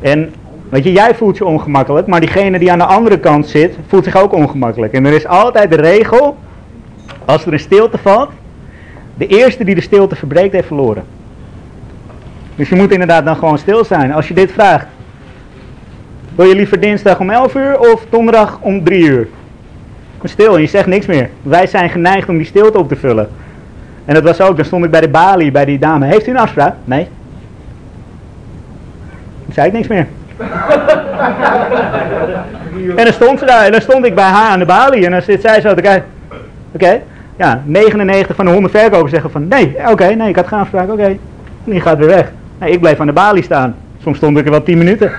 [0.00, 0.32] En
[0.74, 4.04] weet je, jij voelt je ongemakkelijk, maar diegene die aan de andere kant zit, voelt
[4.04, 4.92] zich ook ongemakkelijk.
[4.92, 6.36] En er is altijd de regel,
[7.24, 8.30] als er een stilte valt,
[9.14, 11.04] de eerste die de stilte verbreekt heeft verloren.
[12.56, 14.12] Dus je moet inderdaad dan gewoon stil zijn.
[14.12, 14.86] Als je dit vraagt,
[16.34, 19.28] wil je liever dinsdag om 11 uur of donderdag om 3 uur?
[20.22, 21.30] stil en je zegt niks meer.
[21.42, 23.28] Wij zijn geneigd om die stilte op te vullen.
[24.04, 26.06] En dat was ook, dan stond ik bij de balie, bij die dame.
[26.06, 26.74] Heeft u een afspraak?
[26.84, 27.08] Nee.
[29.44, 30.06] Dan zei ik niks meer.
[32.96, 35.04] En dan stond ze daar, en dan stond ik bij haar aan de balie.
[35.04, 36.08] En dan zit zij zo te kijken.
[36.72, 37.00] Oké,
[37.36, 40.90] ja, 99 van de 100 verkopers zeggen van nee, oké, nee, ik had geen afspraak,
[40.90, 41.04] oké.
[41.04, 41.18] En
[41.64, 42.32] die gaat weer weg.
[42.58, 43.74] Nee, ik bleef aan de balie staan.
[44.02, 45.12] Soms stond ik er wel 10 minuten.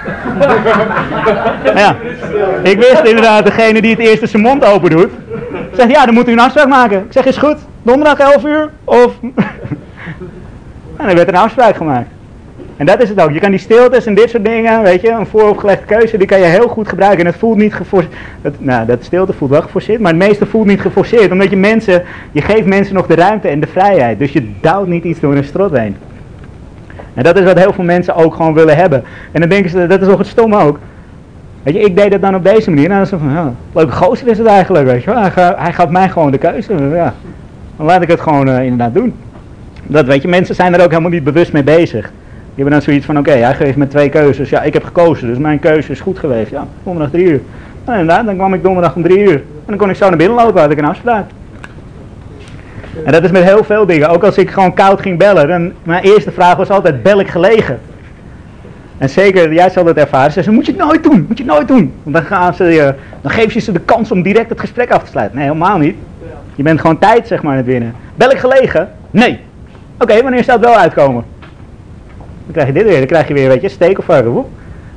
[1.76, 1.96] ja,
[2.64, 5.12] ik wist inderdaad, degene die het eerste zijn mond open doet,
[5.72, 6.98] zegt ja, dan moet u een afspraak maken.
[6.98, 9.14] Ik zeg, is goed, donderdag 11 uur of...
[10.98, 12.08] en er werd een afspraak gemaakt.
[12.78, 13.32] En dat is het ook.
[13.32, 16.40] Je kan die stiltes en dit soort dingen, weet je, een vooropgelegde keuze, die kan
[16.40, 17.20] je heel goed gebruiken.
[17.20, 18.14] En het voelt niet geforceerd.
[18.58, 21.32] Nou, dat stilte voelt wel geforceerd, maar het meeste voelt niet geforceerd.
[21.32, 24.20] Omdat je mensen, je geeft mensen nog de ruimte en de vrijheid.
[24.20, 25.96] Dus je duwt niet iets door een strot heen.
[27.14, 29.04] En dat is wat heel veel mensen ook gewoon willen hebben.
[29.32, 30.80] En dan denken ze, dat is toch het stom ook.
[31.64, 32.86] Weet je, ik deed dat dan op deze manier.
[32.86, 35.22] En dan is het van, ja, leuke gozer is het eigenlijk, weet je wel.
[35.22, 36.74] Hij, hij gaf mij gewoon de keuze.
[36.74, 37.14] Ja,
[37.78, 39.14] dan laat ik het gewoon uh, inderdaad doen.
[39.84, 42.12] Dat weet je, mensen zijn er ook helemaal niet bewust mee bezig.
[42.56, 44.50] Die hebben dan zoiets van, oké, okay, hij geeft me twee keuzes.
[44.50, 46.52] Ja, ik heb gekozen, dus mijn keuze is goed geweest.
[46.52, 47.42] Ja, donderdag drie uur.
[47.86, 49.34] Nou, inderdaad, dan kwam ik donderdag om drie uur.
[49.36, 51.26] En dan kon ik zo naar binnen lopen, had ik een afspraak.
[53.06, 54.10] En dat is met heel veel dingen.
[54.10, 57.28] Ook als ik gewoon koud ging bellen, dan mijn eerste vraag was altijd, bel ik
[57.28, 57.80] gelegen?
[58.98, 61.54] En zeker, jij zal dat ervaren, ze moet je het nooit doen, moet je het
[61.54, 61.94] nooit doen.
[62.04, 64.92] Want dan, gaan ze je, dan geef je ze de kans om direct het gesprek
[64.92, 65.38] af te sluiten.
[65.38, 65.96] Nee, helemaal niet.
[66.56, 67.94] Je bent gewoon tijd, zeg maar, aan het winnen.
[68.16, 68.90] Bel ik gelegen?
[69.12, 69.40] Nee.
[70.00, 71.24] Oké, wanneer zou het wel uitkomen?
[72.46, 74.46] Dan krijg je dit weer, dan krijg je weer, weet je, steek of varken.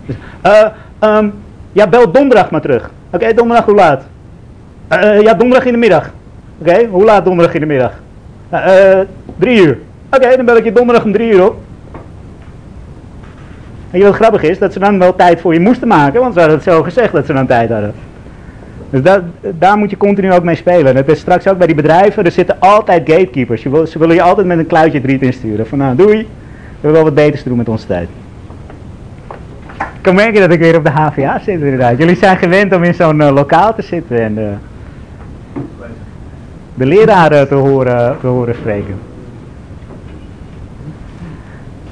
[0.06, 1.32] Dus, uh, um,
[1.72, 2.90] ja, bel donderdag maar terug.
[3.10, 4.02] Oké, donderdag hoe laat?
[4.92, 6.10] Uh, ja, donderdag in de middag.
[6.58, 7.92] Oké, hoe laat donderdag in de middag?
[9.38, 9.78] Drie uur.
[10.10, 11.56] Oké, dan bel ik je donderdag om drie uur op.
[13.90, 16.38] En wat grappig is, dat ze dan wel tijd voor je moesten maken, want ze
[16.38, 17.94] hadden het zo gezegd dat ze dan tijd hadden.
[18.90, 20.96] Dus dat, daar moet je continu ook mee spelen.
[20.96, 23.62] Het is straks ook bij die bedrijven, er zitten altijd gatekeepers.
[23.62, 25.66] Je wil, ze willen je altijd met een kluitje driet insturen.
[25.66, 26.28] Van nou, doei,
[26.80, 28.08] we hebben wel wat beters te doen met onze tijd.
[29.78, 31.98] Ik kan merken dat ik weer op de HVA zit inderdaad.
[31.98, 34.38] Jullie zijn gewend om in zo'n uh, lokaal te zitten en...
[34.38, 34.48] Uh,
[36.78, 38.98] de leraren te horen, te horen spreken.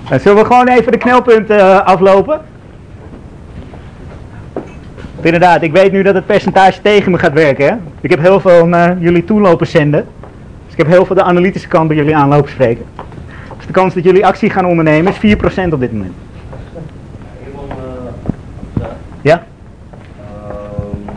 [0.08, 2.40] En zullen we gewoon even de knelpunten eh, aflopen?
[5.20, 7.66] Inderdaad, ik weet nu dat het percentage tegen me gaat werken.
[7.66, 7.74] Hè?
[8.00, 10.06] Ik heb heel veel naar jullie toe lopen zenden.
[10.64, 12.84] Dus ik heb heel veel de analytische kant bij jullie aanlopen spreken.
[13.66, 16.14] Dus de kans dat jullie actie gaan ondernemen is 4% op dit moment.
[19.20, 19.46] Ja?
[20.20, 21.12] Ehm,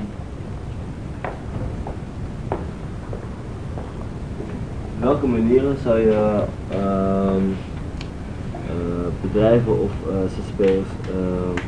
[4.96, 7.44] op welke manieren zou je ehm,
[8.54, 11.62] eh, bedrijven of uh, zzp'ers ehm,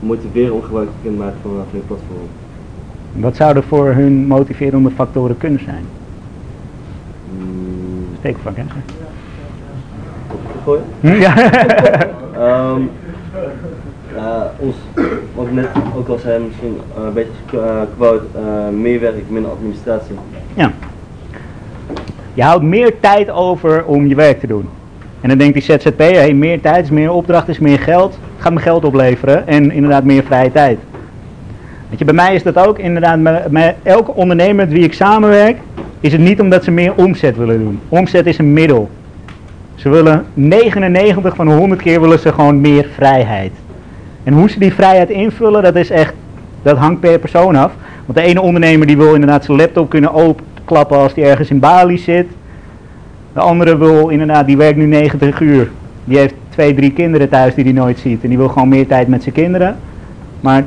[0.00, 2.28] motiveren om gebruik te kunnen maken van, platform?
[3.12, 5.84] Wat zouden voor hun motiverende factoren kunnen zijn?
[7.30, 7.65] Hmm,
[8.26, 8.62] Steekvlak, hè?
[10.64, 10.84] gooien?
[11.00, 11.34] Hm, Ja.
[12.36, 12.80] Ehm,
[14.16, 14.74] eh, ons,
[15.34, 19.50] wat ik net ook al zei, misschien eh, een beetje quote, eh, meer werk, minder
[19.50, 20.14] administratie.
[20.54, 20.72] ja.
[22.34, 24.68] Je houdt meer tijd over om je werk te doen.
[25.20, 28.52] En dan denkt die ZZP'er, hey, meer tijd is meer opdracht, is meer geld, gaat
[28.52, 30.78] me geld opleveren en inderdaad meer vrije tijd.
[31.88, 34.94] Weet je, bij mij is dat ook inderdaad, met, met elke ondernemer met wie ik
[34.94, 35.56] samenwerk,
[36.00, 37.80] is het niet omdat ze meer omzet willen doen.
[37.88, 38.90] Omzet is een middel.
[39.74, 43.52] Ze willen 99 van de 100 keer willen ze gewoon meer vrijheid.
[44.24, 46.14] En hoe ze die vrijheid invullen, dat is echt,
[46.62, 47.72] dat hangt per persoon af.
[48.06, 51.58] Want de ene ondernemer die wil inderdaad zijn laptop kunnen openklappen als die ergens in
[51.58, 52.26] Bali zit.
[53.32, 55.70] De andere wil inderdaad, die werkt nu 90 uur.
[56.04, 58.22] Die heeft twee, drie kinderen thuis die hij nooit ziet.
[58.22, 59.76] En die wil gewoon meer tijd met zijn kinderen.
[60.40, 60.64] Maar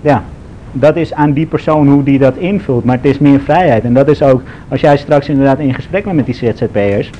[0.00, 0.24] ja,
[0.72, 2.84] dat is aan die persoon hoe die dat invult.
[2.84, 3.84] Maar het is meer vrijheid.
[3.84, 7.10] En dat is ook, als jij straks inderdaad in gesprek bent met die ZZP'ers.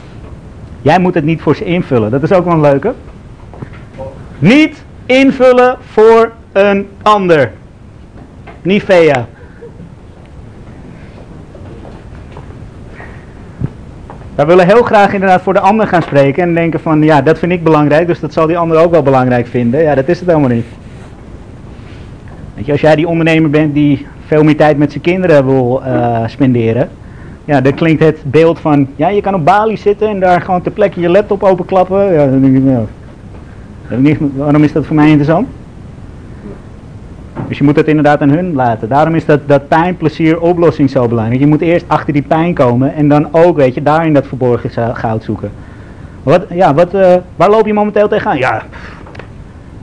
[0.82, 2.10] Jij moet het niet voor ze invullen.
[2.10, 2.94] Dat is ook wel een leuke.
[4.38, 7.50] Niet invullen voor een ander.
[8.62, 9.26] Nivea.
[14.34, 17.38] Wij willen heel graag inderdaad voor de ander gaan spreken en denken van ja, dat
[17.38, 19.82] vind ik belangrijk, dus dat zal die ander ook wel belangrijk vinden.
[19.82, 20.66] Ja, dat is het helemaal niet.
[22.64, 26.22] Je, als jij die ondernemer bent die veel meer tijd met zijn kinderen wil eh,
[26.26, 26.88] spenderen,
[27.44, 30.62] ja, dan klinkt het beeld van, ja, je kan op Bali zitten en daar gewoon
[30.62, 32.12] ter plekke je laptop openklappen.
[32.12, 32.86] Ja, nou,
[34.36, 35.48] waarom is dat voor mij interessant?
[37.48, 38.88] Dus je moet het inderdaad aan hun laten.
[38.88, 41.40] Daarom is dat, dat pijn, plezier, oplossing zo belangrijk.
[41.40, 44.96] Je moet eerst achter die pijn komen en dan ook, weet je, daarin dat verborgen
[44.96, 45.50] goud zoeken.
[46.22, 48.38] Wat, ja, wat, eh, waar loop je momenteel tegenaan?
[48.38, 48.62] Ja,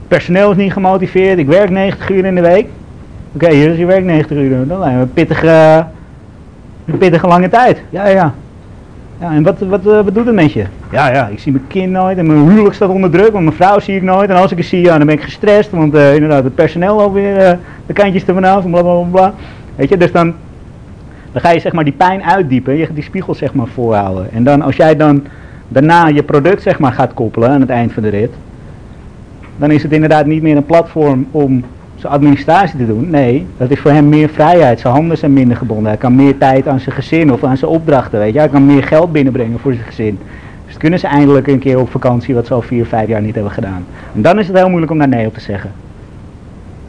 [0.08, 2.66] personeel is niet gemotiveerd, ik werk 90 uur in de week.
[3.32, 5.00] Oké, dus je werkt 90 uur, dan lijkt me
[6.86, 7.82] een pittige, lange tijd.
[7.90, 8.34] Ja, ja.
[9.20, 10.64] Ja, en wat, wat, eh, wat doet het met je?
[10.90, 13.56] Ja, ja, ik zie mijn kind nooit en mijn huwelijk staat onder druk, want mijn
[13.56, 14.30] vrouw zie ik nooit.
[14.30, 17.00] En als ik haar zie, ja, dan ben ik gestrest, want eh, inderdaad, het personeel
[17.00, 19.34] alweer eh, de kantjes er vanaf bla bla bla.
[19.76, 20.34] Weet je, dus dan,
[21.32, 24.32] dan ga je zeg maar die pijn uitdiepen, je gaat die spiegel zeg maar voorhouden.
[24.32, 25.26] En dan als jij dan
[25.68, 28.32] daarna je product zeg maar gaat koppelen aan het eind van de rit,
[29.58, 33.10] dan is het inderdaad niet meer een platform om zijn administratie te doen.
[33.10, 34.80] Nee, dat is voor hem meer vrijheid.
[34.80, 35.86] Zijn handen zijn minder gebonden.
[35.86, 38.18] Hij kan meer tijd aan zijn gezin of aan zijn opdrachten.
[38.18, 38.38] Weet je.
[38.38, 40.18] Hij kan meer geld binnenbrengen voor zijn gezin.
[40.64, 43.22] Dus dan kunnen ze eindelijk een keer op vakantie, wat ze al vier, vijf jaar
[43.22, 43.86] niet hebben gedaan.
[44.14, 45.70] En dan is het heel moeilijk om daar nee op te zeggen.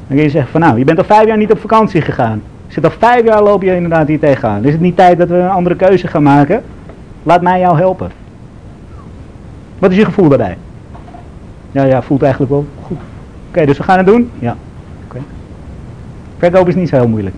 [0.07, 2.41] Dan kun je zeggen van nou, je bent al vijf jaar niet op vakantie gegaan.
[2.67, 4.63] Zit al vijf jaar loop je inderdaad hier tegenaan.
[4.63, 6.61] Is het niet tijd dat we een andere keuze gaan maken?
[7.23, 8.11] Laat mij jou helpen.
[9.79, 10.57] Wat is je gevoel daarbij?
[11.71, 12.97] Ja, ja, voelt eigenlijk wel goed.
[13.49, 14.31] Oké, dus we gaan het doen?
[14.39, 14.55] Ja.
[16.37, 17.35] Verkoop is niet zo heel moeilijk.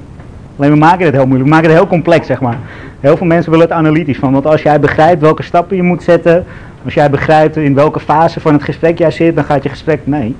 [0.58, 1.50] Alleen we maken het heel moeilijk.
[1.50, 2.58] We maken het heel complex, zeg maar.
[3.00, 4.32] Heel veel mensen willen het analytisch van.
[4.32, 6.46] Want als jij begrijpt welke stappen je moet zetten.
[6.84, 10.00] Als jij begrijpt in welke fase van het gesprek jij zit, dan gaat je gesprek.
[10.04, 10.36] Nee.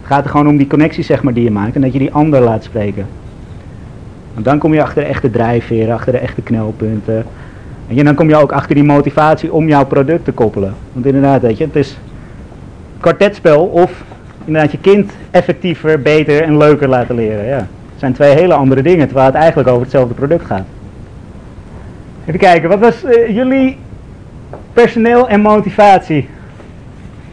[0.00, 1.74] Het gaat er gewoon om die connectie, zeg maar, die je maakt.
[1.74, 3.06] En dat je die ander laat spreken.
[4.32, 7.24] Want dan kom je achter de echte drijfveren, achter de echte knelpunten.
[7.86, 10.74] En dan kom je ook achter die motivatie om jouw product te koppelen.
[10.92, 11.98] Want inderdaad, weet je, het is
[13.04, 14.02] kwartetspel of
[14.44, 17.44] inderdaad je kind effectiever, beter en leuker laten leren.
[17.44, 17.56] Ja.
[17.56, 20.64] Het zijn twee hele andere dingen, terwijl het eigenlijk over hetzelfde product gaat.
[22.26, 23.78] Even kijken, wat was eh, jullie
[24.72, 26.28] personeel en motivatie?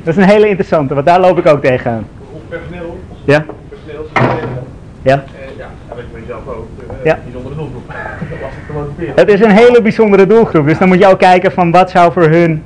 [0.03, 2.05] Dat is een hele interessante, want daar loop ik ook tegenaan.
[2.34, 3.45] Ons personeel, ons Ja?
[3.69, 4.49] personeel is het
[5.01, 5.13] Ja?
[5.13, 5.21] En
[5.57, 6.67] ja, dat weet van jezelf ook.
[6.79, 7.19] Uh, Ja.
[7.23, 7.84] Bijzondere doelgroep.
[8.41, 9.13] Lastig te motiveren.
[9.15, 12.12] Het is een hele bijzondere doelgroep, dus dan moet je ook kijken van wat zou
[12.12, 12.63] voor hun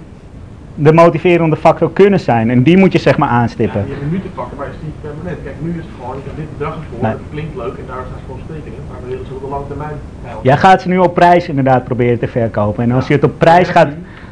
[0.76, 2.50] de motiverende factor kunnen zijn.
[2.50, 3.82] En die moet je zeg maar Ja, aanstippen.
[3.86, 5.38] je hebt een minuut te pakken, maar het is niet permanent.
[5.44, 7.12] Kijk, nu is het gewoon, ik heb dit bedrag ervoor, Nee.
[7.12, 8.80] het klinkt leuk en daar zijn gewoon sprekingen.
[8.90, 9.96] Maar we willen ze op de lange termijn.
[10.42, 12.84] Jij gaat ze nu op prijs inderdaad proberen te verkopen.
[12.84, 13.88] En als je het op prijs gaat,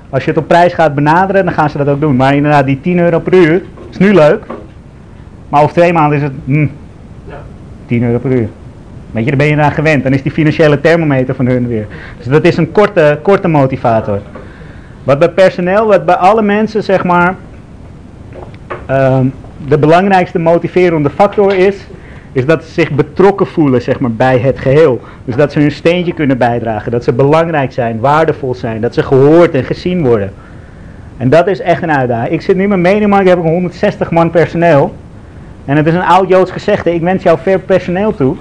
[0.10, 2.15] als je het op prijs gaat benaderen, dan gaan ze dat ook doen.
[2.15, 4.45] Maar inderdaad, die 10 euro per uur is nu leuk.
[5.49, 6.67] Maar over twee maanden is het hm,
[7.27, 7.38] Ja.
[7.86, 8.47] 10 euro per uur.
[9.12, 10.03] Weet je, daar ben je aan gewend.
[10.03, 11.86] Dan is die financiële thermometer van hun weer.
[12.17, 14.19] Dus dat is een korte, korte motivator.
[15.03, 17.35] Wat bij personeel, wat bij alle mensen zeg maar
[18.85, 19.25] ehm,
[19.67, 21.75] de belangrijkste motiverende factor is,
[22.31, 25.01] is dat ze zich betrokken voelen zeg maar, bij het geheel.
[25.25, 29.03] Dus dat ze hun steentje kunnen bijdragen, dat ze belangrijk zijn, waardevol zijn, dat ze
[29.03, 30.33] gehoord en gezien worden.
[31.17, 32.33] En dat is echt een uitdaging.
[32.33, 34.93] Ik zit nu met Mediamarkt, heb ik 160 man personeel.
[35.65, 38.35] En het is een oud Joods gezegde, ik wens jou ver personeel toe.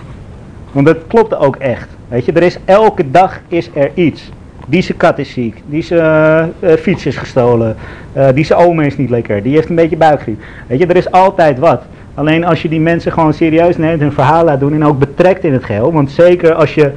[0.72, 1.88] Want dat klopt ook echt.
[2.09, 4.31] Weet je, er is elke dag is er iets.
[4.66, 7.77] Die kat is ziek, die zijn uh, fiets is gestolen,
[8.16, 10.40] uh, die oma is niet lekker, die heeft een beetje buikgriep.
[10.66, 11.83] Weet je, er is altijd wat.
[12.14, 15.44] Alleen als je die mensen gewoon serieus neemt, hun verhaal laat doen en ook betrekt
[15.44, 15.92] in het geheel.
[15.92, 16.90] Want zeker als je,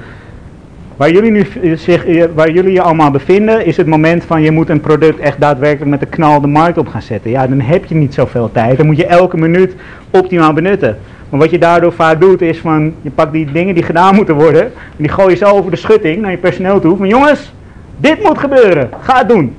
[0.96, 4.70] waar jullie, nu zich, waar jullie je allemaal bevinden, is het moment van je moet
[4.70, 7.32] een product echt daadwerkelijk met de knal de markt op gaan zetten.
[7.32, 8.78] Ja, dan heb je niet zoveel tijd.
[8.78, 9.76] Dan moet je elke minuut
[10.10, 10.98] optimaal benutten.
[11.30, 14.36] Maar wat je daardoor vaak doet is van, je pakt die dingen die gedaan moeten
[14.36, 16.98] worden, en die gooi je zo over de schutting naar je personeel toe.
[16.98, 17.54] Van jongens,
[17.98, 19.56] dit moet gebeuren, ga het doen.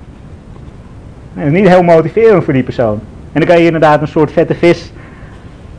[1.35, 3.01] is niet heel motiverend voor die persoon.
[3.33, 4.93] En dan kan je inderdaad een soort vette vis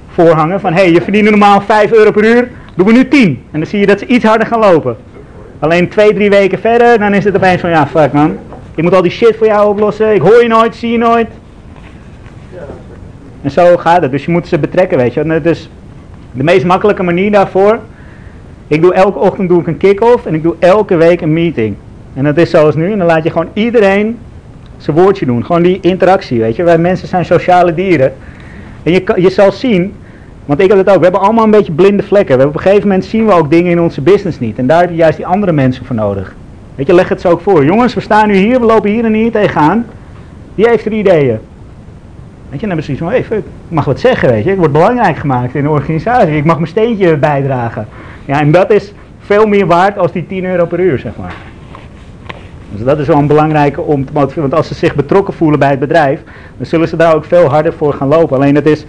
[0.08, 3.44] voorhangen van, hé, hey, je verdient normaal 5 euro per uur, doen we nu 10.
[3.52, 4.98] En dan zie je dat ze iets harder gaan lopen.
[5.60, 8.38] Alleen twee, drie weken verder, dan is het opeens van, ja, fuck man.
[8.76, 11.28] Ik moet al die shit voor jou oplossen, ik hoor je nooit, zie je nooit.
[13.42, 14.12] En zo gaat het.
[14.12, 15.42] Dus je moet ze betrekken, weet je.
[15.42, 15.70] Dus
[16.38, 17.80] de meest makkelijke manier daarvoor.
[18.68, 21.76] Ik doe elke ochtend doe ik een kick-off en ik doe elke week een meeting.
[22.14, 22.92] En dat is zoals nu.
[22.92, 24.18] En dan laat je gewoon iedereen
[24.78, 25.46] zijn woordje doen.
[25.46, 26.64] Gewoon die interactie, weet je.
[26.64, 28.14] Wij mensen zijn sociale dieren.
[28.84, 29.94] En je, je zal zien,
[30.46, 30.98] want ik heb het ook.
[30.98, 32.36] We hebben allemaal een beetje blinde vlekken.
[32.36, 34.58] We hebben op een gegeven moment zien we ook dingen in onze business niet.
[34.58, 36.36] En daar heb je juist die andere mensen voor nodig.
[36.76, 37.66] Weet je, leg het zo ook voor.
[37.66, 39.86] Jongens, we staan nu hier, we lopen hier en hier tegenaan.
[40.56, 41.40] Wie heeft er ideeën?
[42.50, 44.52] Weet je, dan zoiets van, hey, fuck, ik mag wat zeggen, weet je.
[44.52, 46.36] Ik word belangrijk gemaakt in de organisatie.
[46.36, 47.88] Ik mag mijn steentje bijdragen.
[48.26, 51.34] Ja, en dat is veel meer waard als die 10 euro per uur, zeg maar.
[52.72, 54.42] Dus dat is wel een belangrijke om te motiveren.
[54.42, 56.22] Want als ze zich betrokken voelen bij het bedrijf,
[56.58, 58.36] dan zullen ze daar ook veel harder voor gaan lopen.
[58.36, 58.86] Alleen het is,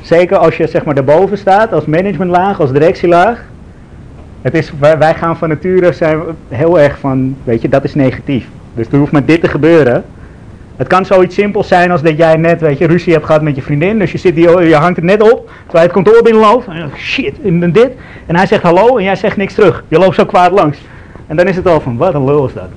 [0.00, 3.44] zeker als je zeg maar daarboven staat, als managementlaag, als directielaag.
[4.42, 8.48] Het is, wij, gaan van nature zijn heel erg van, weet je, dat is negatief.
[8.74, 10.04] Dus er hoeft met dit te gebeuren.
[10.80, 13.56] Het kan zoiets simpels zijn als dat jij net, weet je, ruzie hebt gehad met
[13.56, 13.98] je vriendin.
[13.98, 16.66] Dus je, zit hier, je hangt het net op, terwijl je het kantoor binnenloopt.
[16.66, 17.90] En shit, en dit.
[18.26, 19.84] En hij zegt hallo en jij zegt niks terug.
[19.88, 20.78] Je loopt zo kwaad langs.
[21.26, 22.68] En dan is het al van, wat een lul is dat.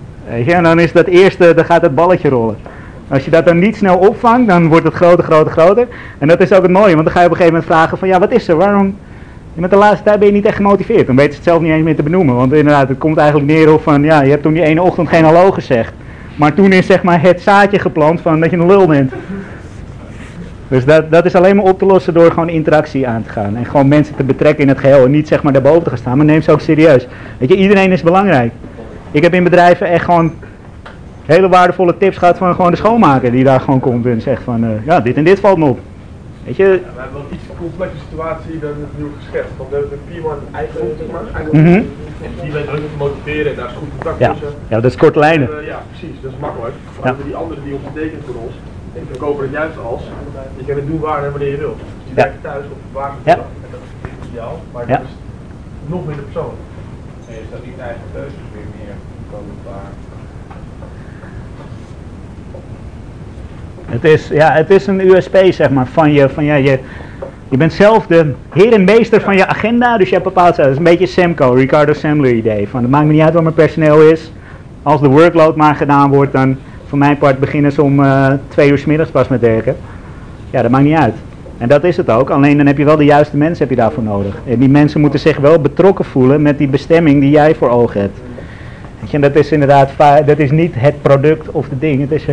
[0.48, 2.58] En dan is dat eerste, dan gaat het balletje rollen.
[3.08, 5.88] Als je dat dan niet snel opvangt, dan wordt het groter, groter, groter.
[6.18, 7.98] En dat is ook het mooie, want dan ga je op een gegeven moment vragen
[7.98, 8.56] van, ja, wat is er?
[8.56, 8.96] Waarom?
[9.54, 11.08] met de laatste tijd ben je niet echt gemotiveerd.
[11.08, 12.36] Dan weet je het zelf niet eens meer te benoemen.
[12.36, 15.10] Want inderdaad, het komt eigenlijk neer op van, ja, je hebt toen die ene ochtend
[15.10, 15.94] geen hallo gezegd.
[16.36, 19.14] Maar toen is zeg maar het zaadje geplant van dat je een lul bent.
[20.68, 23.56] Dus dat, dat is alleen maar op te lossen door gewoon interactie aan te gaan.
[23.56, 25.06] En gewoon mensen te betrekken in het geheel.
[25.06, 27.08] En niet zeg maar daarboven te gaan staan, maar neem ze ook serieus.
[27.38, 28.52] Weet je, iedereen is belangrijk.
[29.12, 30.34] Ik heb in bedrijven echt gewoon
[31.26, 34.64] hele waardevolle tips gehad van gewoon de schoonmaker die daar gewoon komt en zegt van,
[34.64, 35.80] uh, ja, dit en dit valt me op.
[36.46, 36.64] Weet je?
[36.64, 39.58] Ja, we hebben wel iets complexe situatie dan het nu geschetst.
[39.58, 41.84] Want we hebben een Pierman eigen, zeg maar, eigen mm -hmm.
[42.42, 44.32] die weet ook te motiveren en daar is goed contact ja.
[44.32, 44.54] tussen.
[44.68, 45.50] Ja, dat is korte lijnen.
[45.50, 46.76] Uh, ja, precies, dat is makkelijk.
[47.02, 47.24] Maar ja.
[47.24, 48.56] die anderen die ons betekenen voor ons,
[48.94, 50.04] ik verkopen het juist als,
[50.58, 51.80] je kan het doen waar en wanneer je wilt.
[51.80, 52.22] Dus die ja.
[52.24, 53.36] werken thuis op waar ze ja.
[53.66, 54.98] en dat is ideaal, maar ja.
[54.98, 55.16] dat is
[55.94, 56.64] nog minder persoonlijk.
[57.28, 58.96] En is dat niet eigen keuzes weer meer
[59.32, 59.92] komen waar?
[63.86, 66.80] Het is, ja, het is een USP zeg maar van je, van ja, je,
[67.50, 70.68] je bent zelf de heer en meester van je agenda, dus je hebt bepaald, dat
[70.68, 73.56] is een beetje Semco, Ricardo Semler idee, van het maakt me niet uit wat mijn
[73.56, 74.32] personeel is,
[74.84, 78.70] als de workload maar gedaan wordt, dan voor mijn part beginnen ze om uh, twee
[78.70, 79.76] uur s middags pas met werken.
[80.50, 81.16] Ja, dat maakt niet uit.
[81.58, 83.82] En dat is het ook, alleen dan heb je wel de juiste mensen heb je
[83.82, 84.38] daarvoor nodig.
[84.48, 88.02] En die mensen moeten zich wel betrokken voelen met die bestemming die jij voor ogen
[88.02, 88.20] hebt.
[89.12, 89.92] En dat is inderdaad,
[90.26, 92.26] dat is niet het product of de ding, het is...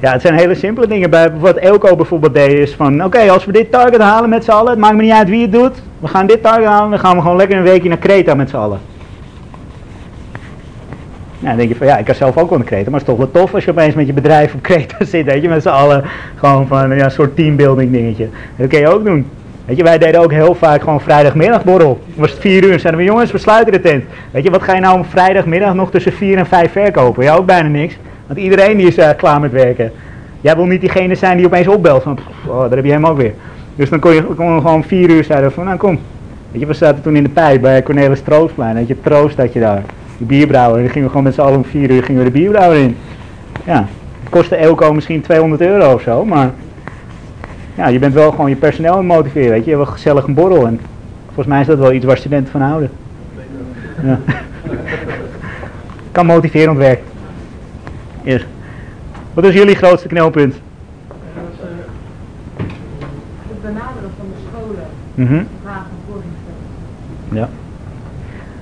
[0.00, 1.10] Ja, het zijn hele simpele dingen.
[1.10, 4.50] Bij wat Elko bijvoorbeeld deed is van, oké, als we dit target halen met z'n
[4.50, 5.82] allen, het maakt me niet uit wie het doet.
[5.98, 8.50] We gaan dit target halen, dan gaan we gewoon lekker een weekje naar Kreta met
[8.50, 8.78] z'n allen.
[11.38, 13.08] Ja, dan denk je van, ja, ik kan zelf ook wel naar Kreta, maar het
[13.08, 15.48] is toch wel tof als je opeens met je bedrijf op Kreta zit, weet je,
[15.48, 16.04] met z'n allen.
[16.34, 18.28] Gewoon van, ja, een soort teambuilding dingetje.
[18.56, 19.26] Dat kun je ook doen.
[19.64, 22.00] Weet je, wij deden ook heel vaak gewoon vrijdagmiddagborrel.
[22.06, 24.04] Dan was het vier uur en zeiden we, jongens, we sluiten de tent.
[24.30, 27.24] Weet je, wat ga je nou om vrijdagmiddag nog tussen vier en vijf verkopen?
[27.24, 27.96] Ja, ook bijna niks.
[28.26, 29.92] Want iedereen die is uh, klaar met werken.
[30.40, 33.16] Jij wil niet diegene zijn die opeens opbelt van, oh, daar heb je hem ook
[33.16, 33.34] weer.
[33.76, 35.98] Dus dan kon je, gewoon vier uur zeiden van, nou kom.
[36.50, 38.74] Weet je, we zaten toen in de pijp bij Cornelis Troostplein.
[38.74, 39.82] Weet je, Troost had je daar.
[40.18, 40.76] Die bierbrouwer.
[40.76, 42.78] En dan gingen we gewoon met z'n allen om vier uur gingen we de bierbrouwer
[42.78, 42.96] in.
[43.64, 43.86] Ja,
[44.30, 46.50] kostte Elko misschien 200 euro of zo, maar...
[47.74, 49.70] Ja, je bent wel gewoon je personeel aan het motiveren, weet je.
[49.70, 50.80] Je hebt wel gezellig een borrel en
[51.26, 52.90] Volgens mij is dat wel iets waar studenten van houden.
[54.02, 54.18] Ja.
[56.12, 57.04] kan motiverend werken.
[59.34, 60.54] Wat is jullie grootste knelpunt?
[63.48, 64.86] Het benaderen van de scholen,
[65.62, 66.34] vragen en voorlichting.
[67.32, 67.48] Ja.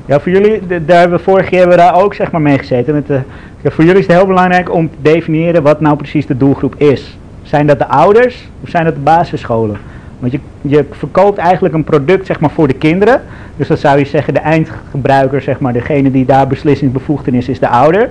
[0.07, 2.41] Ja, voor jullie, de- daar hebben we vorig jaar hebben we daar ook zeg maar
[2.41, 2.95] mee gezeten.
[2.95, 3.21] Met de,
[3.61, 6.75] ja, voor jullie is het heel belangrijk om te definiëren wat nou precies de doelgroep
[6.77, 7.19] is.
[7.43, 9.77] Zijn dat de ouders of zijn dat de basisscholen?
[10.19, 13.23] Want je, je verkoopt eigenlijk een product zeg maar, voor de kinderen.
[13.57, 17.49] Dus dan zou je zeggen de eindgebruiker, zeg maar, degene die daar beslissingsbevoegd in is,
[17.49, 18.11] is de ouder.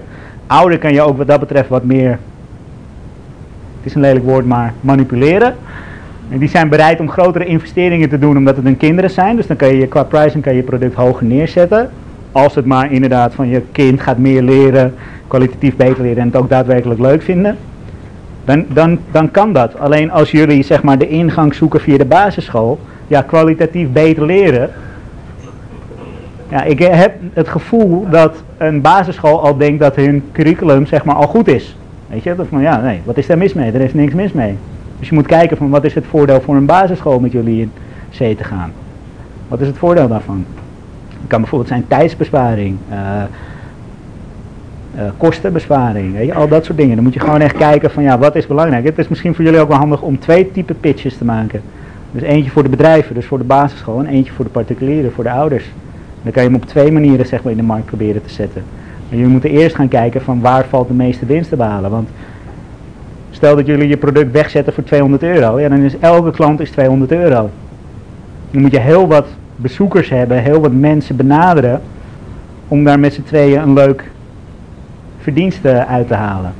[0.53, 2.09] Ouder kan je ook wat dat betreft wat meer,
[3.77, 5.55] het is een lelijk woord, maar manipuleren.
[6.29, 9.35] En die zijn bereid om grotere investeringen te doen omdat het hun kinderen zijn.
[9.35, 11.89] Dus dan kan je qua pricing kan je product hoger neerzetten.
[12.31, 14.93] Als het maar inderdaad van je kind gaat meer leren,
[15.27, 17.57] kwalitatief beter leren en het ook daadwerkelijk leuk vinden.
[18.45, 19.79] Dan, dan, dan kan dat.
[19.79, 24.69] Alleen als jullie zeg maar de ingang zoeken via de basisschool, ja, kwalitatief beter leren.
[26.53, 31.15] Ja, ik heb het gevoel dat een basisschool al denkt dat hun curriculum zeg maar
[31.15, 31.77] al goed is.
[32.07, 33.71] Weet je, dat van ja, nee, wat is daar mis mee?
[33.71, 34.57] Er is niks mis mee.
[34.99, 37.71] Dus je moet kijken van wat is het voordeel voor een basisschool met jullie in
[38.09, 38.71] C te gaan.
[39.47, 40.45] Wat is het voordeel daarvan?
[41.07, 43.21] Het kan bijvoorbeeld zijn tijdsbesparing, eh,
[44.95, 46.95] eh, kostenbesparing, weet je, al dat soort dingen.
[46.95, 48.85] Dan moet je gewoon echt kijken van ja, wat is belangrijk.
[48.85, 51.61] Het is misschien voor jullie ook wel handig om twee type pitches te maken.
[52.11, 55.23] Dus eentje voor de bedrijven, dus voor de basisschool, en eentje voor de particulieren, voor
[55.23, 55.65] de ouders.
[56.23, 58.63] Dan kan je hem op twee manieren zeg maar, in de markt proberen te zetten.
[59.07, 61.91] Maar jullie moeten eerst gaan kijken van waar valt de meeste winst te behalen.
[61.91, 62.09] Want
[63.31, 66.71] stel dat jullie je product wegzetten voor 200 euro, ja, dan is elke klant is
[66.71, 67.49] 200 euro.
[68.51, 71.81] Dan moet je heel wat bezoekers hebben, heel wat mensen benaderen
[72.67, 74.11] om daar met z'n tweeën een leuk
[75.19, 76.53] verdienste uit te halen.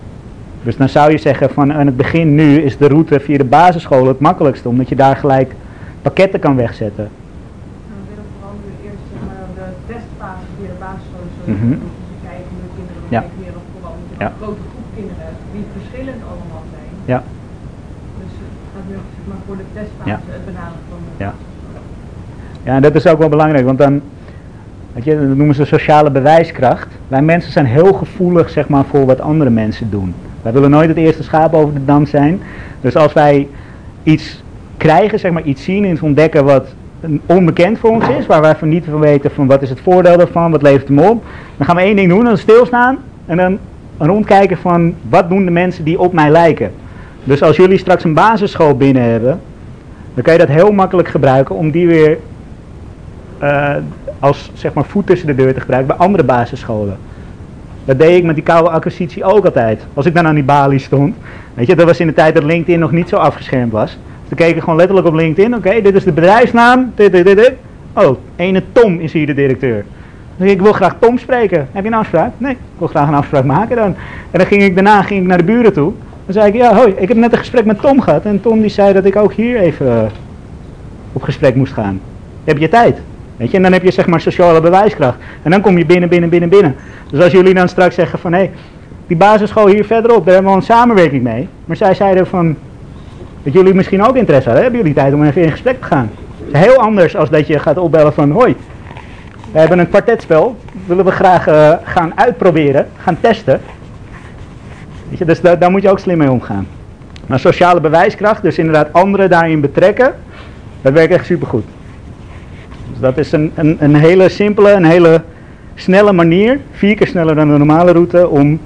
[0.64, 3.44] Dus dan zou je zeggen van aan het begin nu is de route via de
[3.44, 5.56] basisschool het makkelijkste, omdat je daar gelijk
[6.02, 7.04] pakketten kan wegzetten.
[7.04, 7.10] En
[7.88, 10.78] we willen vooral nu eerst zeg maar, de testfase via de
[11.46, 13.22] Dus we kijken hoe de kinderen Ja.
[13.26, 14.26] reageren, vooral met Ja.
[14.28, 16.92] een grote groep kinderen die verschillend allemaal zijn.
[17.14, 17.20] Ja.
[18.20, 20.20] Dus het gaat nu zeg maar, voor de testfase Ja.
[20.38, 21.32] het benaderen van de Ja.
[22.68, 23.94] Ja, en dat is ook wel belangrijk, want dan,
[24.94, 26.88] weet je, dat noemen ze sociale bewijskracht.
[27.08, 30.14] Wij mensen zijn heel gevoelig, zeg maar, voor wat andere mensen doen.
[30.42, 32.42] Wij willen nooit het eerste schaap over de dam zijn.
[32.82, 33.48] Dus als wij
[34.04, 34.44] iets
[34.78, 36.74] krijgen, zeg maar, iets zien, iets ontdekken wat
[37.26, 40.18] onbekend voor ons is, waar wij van niet van weten van wat is het voordeel
[40.18, 41.24] daarvan, wat levert hem op,
[41.58, 43.60] dan gaan we één ding doen, dan stilstaan en dan
[43.98, 46.72] rondkijken van wat doen de mensen die op mij lijken.
[47.24, 49.40] Dus als jullie straks een basisschool binnen hebben,
[50.14, 52.18] dan kan je dat heel makkelijk gebruiken om die weer
[53.40, 53.76] eh,
[54.20, 56.98] als zeg maar voet tussen de deur te gebruiken bij andere basisscholen.
[57.86, 59.86] Dat deed ik met die koude acquisitie ook altijd.
[59.94, 61.16] Als ik dan aan die balie stond,
[61.54, 63.98] weet je, dat was in de tijd dat LinkedIn nog niet zo afgeschermd was.
[64.36, 67.54] Keek ik gewoon letterlijk op LinkedIn, oké, dit is de bedrijfsnaam, dit, dit, dit.
[67.94, 69.86] Oh, ene Tom is hier de directeur.
[70.38, 71.68] Ik wil graag Tom spreken.
[71.72, 72.32] Heb je een afspraak?
[72.38, 73.96] Nee, ik wil graag een afspraak maken dan.
[74.32, 75.94] En dan ging ik daarna ging ik naar de buren toe.
[76.26, 78.26] Dan zei ik, ja hoi, ik heb net een gesprek met Tom gehad.
[78.26, 80.04] En Tom die zei dat ik ook hier even eh,
[81.14, 82.02] op gesprek moest gaan.
[82.44, 82.98] Heb je tijd?
[83.38, 85.18] Weet je, en dan heb je zeg maar sociale bewijskracht.
[85.44, 86.76] En dan kom je binnen, binnen, binnen, binnen.
[87.10, 88.50] Dus als jullie dan straks zeggen van, hé,
[89.08, 91.48] die basisschool hier verderop, daar hebben we al een samenwerking mee.
[91.66, 92.56] Maar zij zeiden van,
[93.44, 94.64] dat jullie misschien ook interesse hadden.
[94.64, 96.10] Hebben jullie tijd om even in gesprek te gaan?
[96.52, 98.56] Heel anders als dat je gaat opbellen van, hoi,
[99.52, 103.62] we hebben een kwartetspel, willen we graag eh, gaan uitproberen, gaan testen.
[105.10, 106.68] Weet je, dus daar, daar moet je ook slim mee omgaan.
[107.28, 110.16] Maar sociale bewijskracht, dus inderdaad anderen daarin betrekken,
[110.82, 111.66] dat werkt echt supergoed.
[112.92, 115.22] Dus dat is een, een, een hele simpele, een hele
[115.76, 118.60] snelle manier, vier keer sneller dan de normale route, om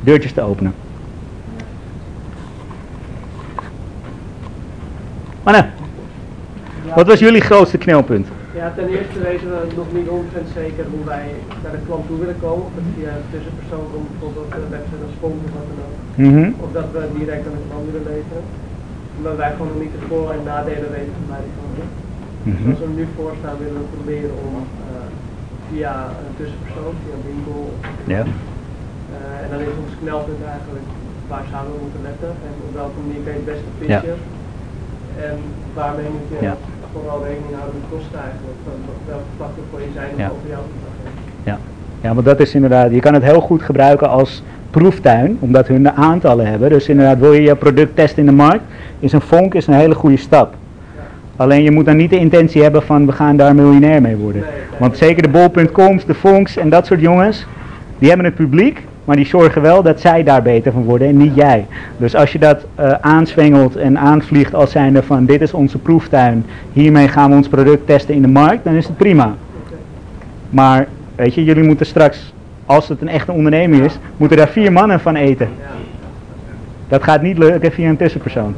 [0.00, 0.74] deurtjes te openen.
[5.46, 5.64] Manne,
[6.98, 8.26] wat was jullie grootste knelpunt?
[8.58, 11.26] Ja, ten eerste weten we nog niet 100% zeker hoe wij
[11.62, 12.64] naar de klant toe willen komen.
[12.68, 15.98] Of het via een tussenpersoon komt, bijvoorbeeld een website, een sponsor, wat dan ook.
[16.26, 16.48] Mhm.
[16.64, 18.44] Of dat we direct aan de klant willen leveren.
[19.22, 21.86] Maar wij gewoon nog niet de voor- en nadelen weten van beide kanten.
[22.48, 22.62] Mhm.
[22.62, 25.06] Zoals we er nu voor staan willen we proberen om eh,
[25.68, 25.92] via
[26.24, 27.60] een tussenpersoon, via een winkel.
[28.14, 28.22] Ja.
[29.14, 30.88] eh, en dan is ons knelpunt eigenlijk
[31.30, 34.18] waar zouden we moeten letten en op welke manier kan je het beste pitchen.
[35.22, 35.36] En
[35.74, 36.56] waarmee moet je Ja.
[36.92, 38.58] vooral rekening houden met kosten eigenlijk.
[38.64, 38.72] Van
[39.06, 40.28] welke factor voor je zijn Ja.
[40.34, 41.12] over jou te gaan.
[41.44, 41.58] Ja.
[42.00, 45.82] ja, maar dat is inderdaad, je kan het heel goed gebruiken als proeftuin, omdat hun
[45.82, 46.68] de aantallen hebben.
[46.68, 48.64] Dus inderdaad, wil je je product testen in de markt,
[48.98, 50.54] is een vonk is een hele goede stap.
[51.36, 54.40] Alleen je moet dan niet de intentie hebben van we gaan daar miljonair mee worden.
[54.42, 54.78] Nee, nee.
[54.78, 57.46] Want zeker de bol.coms, de vonks en dat soort jongens,
[57.98, 61.16] die hebben het publiek maar die zorgen wel dat zij daar beter van worden en
[61.16, 61.66] niet jij.
[61.96, 66.44] Dus als je dat uh, aanzwengelt en aanvliegt als zijnde van dit is onze proeftuin,
[66.72, 69.34] hiermee gaan we ons product testen in de markt, dan is het prima.
[70.50, 72.32] Maar weet je, jullie moeten straks,
[72.66, 75.48] als het een echte onderneming is, moeten daar vier mannen van eten.
[76.88, 78.54] Dat gaat niet lukken via een tussenpersoon.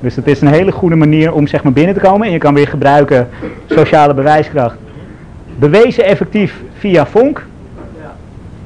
[0.00, 2.38] Dus het is een hele goede manier om zeg maar binnen te komen en je
[2.38, 3.28] kan weer gebruiken
[3.66, 4.76] sociale bewijskracht.
[5.58, 7.46] Bewezen effectief via vonk.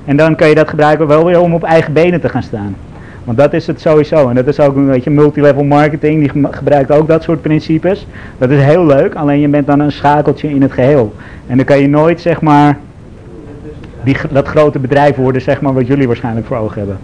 [0.06, 2.76] En dan kan je dat gebruiken wel weer om op eigen benen te gaan staan.
[3.24, 4.28] Want dat is het sowieso.
[4.28, 6.20] En dat is ook een beetje multilevel marketing.
[6.20, 8.06] Die gebruikt ook dat soort principes.
[8.38, 9.14] Dat is heel leuk.
[9.14, 11.14] Alleen je bent dan een schakeltje in het geheel.
[11.46, 12.78] En dan kan je nooit zeg maar
[14.04, 16.98] die, dat grote bedrijf worden zeg maar wat jullie waarschijnlijk voor ogen hebben.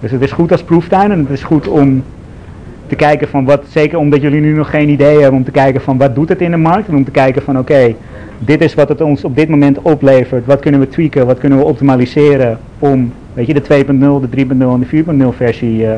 [0.00, 2.02] Dus het is goed als proeftuin en het is goed om
[2.90, 5.80] te kijken van wat, zeker omdat jullie nu nog geen idee hebben, om te kijken
[5.80, 6.88] van wat doet het in de markt.
[6.88, 7.94] En om te kijken van oké,
[8.38, 10.46] dit is wat het ons op dit moment oplevert.
[10.46, 14.50] Wat kunnen we tweaken, wat kunnen we optimaliseren om weet je, de 2.0, de 3.0
[14.50, 15.92] en de 4.0 versie uh,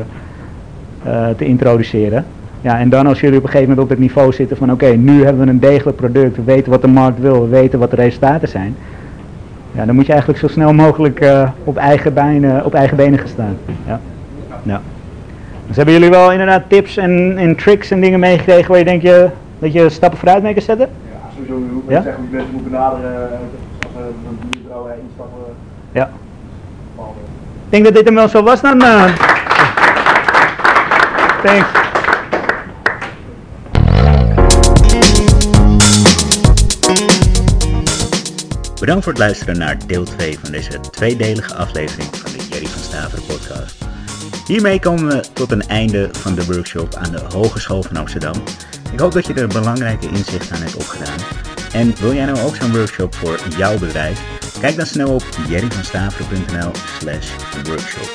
[1.05, 2.25] uh, te introduceren.
[2.61, 4.87] Ja, en dan als jullie op een gegeven moment op het niveau zitten van oké,
[4.87, 7.89] nu hebben we een degelijk product, we weten wat de markt wil, we weten wat
[7.89, 8.75] de resultaten zijn.
[9.71, 13.19] Ja, dan moet je eigenlijk zo snel mogelijk uh, op, eigen benen, op eigen benen
[13.19, 13.57] gaan staan.
[13.87, 13.99] Ja.
[14.63, 14.81] ja.
[15.73, 19.03] Dus hebben jullie wel inderdaad tips en, en tricks en dingen meegekregen waar je denkt
[19.03, 20.89] je, dat je stappen vooruit mee kan zetten?
[21.11, 22.01] Ja, sowieso hoe ja?
[22.01, 23.99] zeggen hoe je mensen moet benaderen als ze
[24.29, 25.55] een bureau instappen.
[25.91, 26.09] Ja.
[27.65, 28.81] Ik denk dat dit hem wel zo was dan.
[28.81, 29.03] Uh...
[31.43, 31.67] Thanks.
[38.79, 42.81] Bedankt voor het luisteren naar deel 2 van deze tweedelige aflevering van de Jerry van
[42.81, 43.82] Staveren podcast.
[44.47, 48.43] Hiermee komen we tot een einde van de workshop aan de Hogeschool van Amsterdam.
[48.91, 51.19] Ik hoop dat je er belangrijke inzichten aan hebt opgedaan.
[51.73, 54.21] En wil jij nou ook zo'n workshop voor jouw bedrijf?
[54.59, 57.27] Kijk dan snel op jerryvanstaveren.nl slash
[57.63, 58.13] workshop.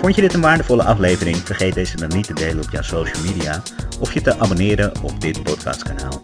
[0.00, 1.36] Vond je dit een waardevolle aflevering?
[1.36, 3.62] Vergeet deze dan niet te delen op jouw social media
[4.00, 6.20] of je te abonneren op dit podcastkanaal.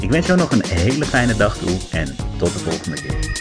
[0.00, 3.38] Ik wens jou nog een hele fijne dag toe en tot de volgende keer.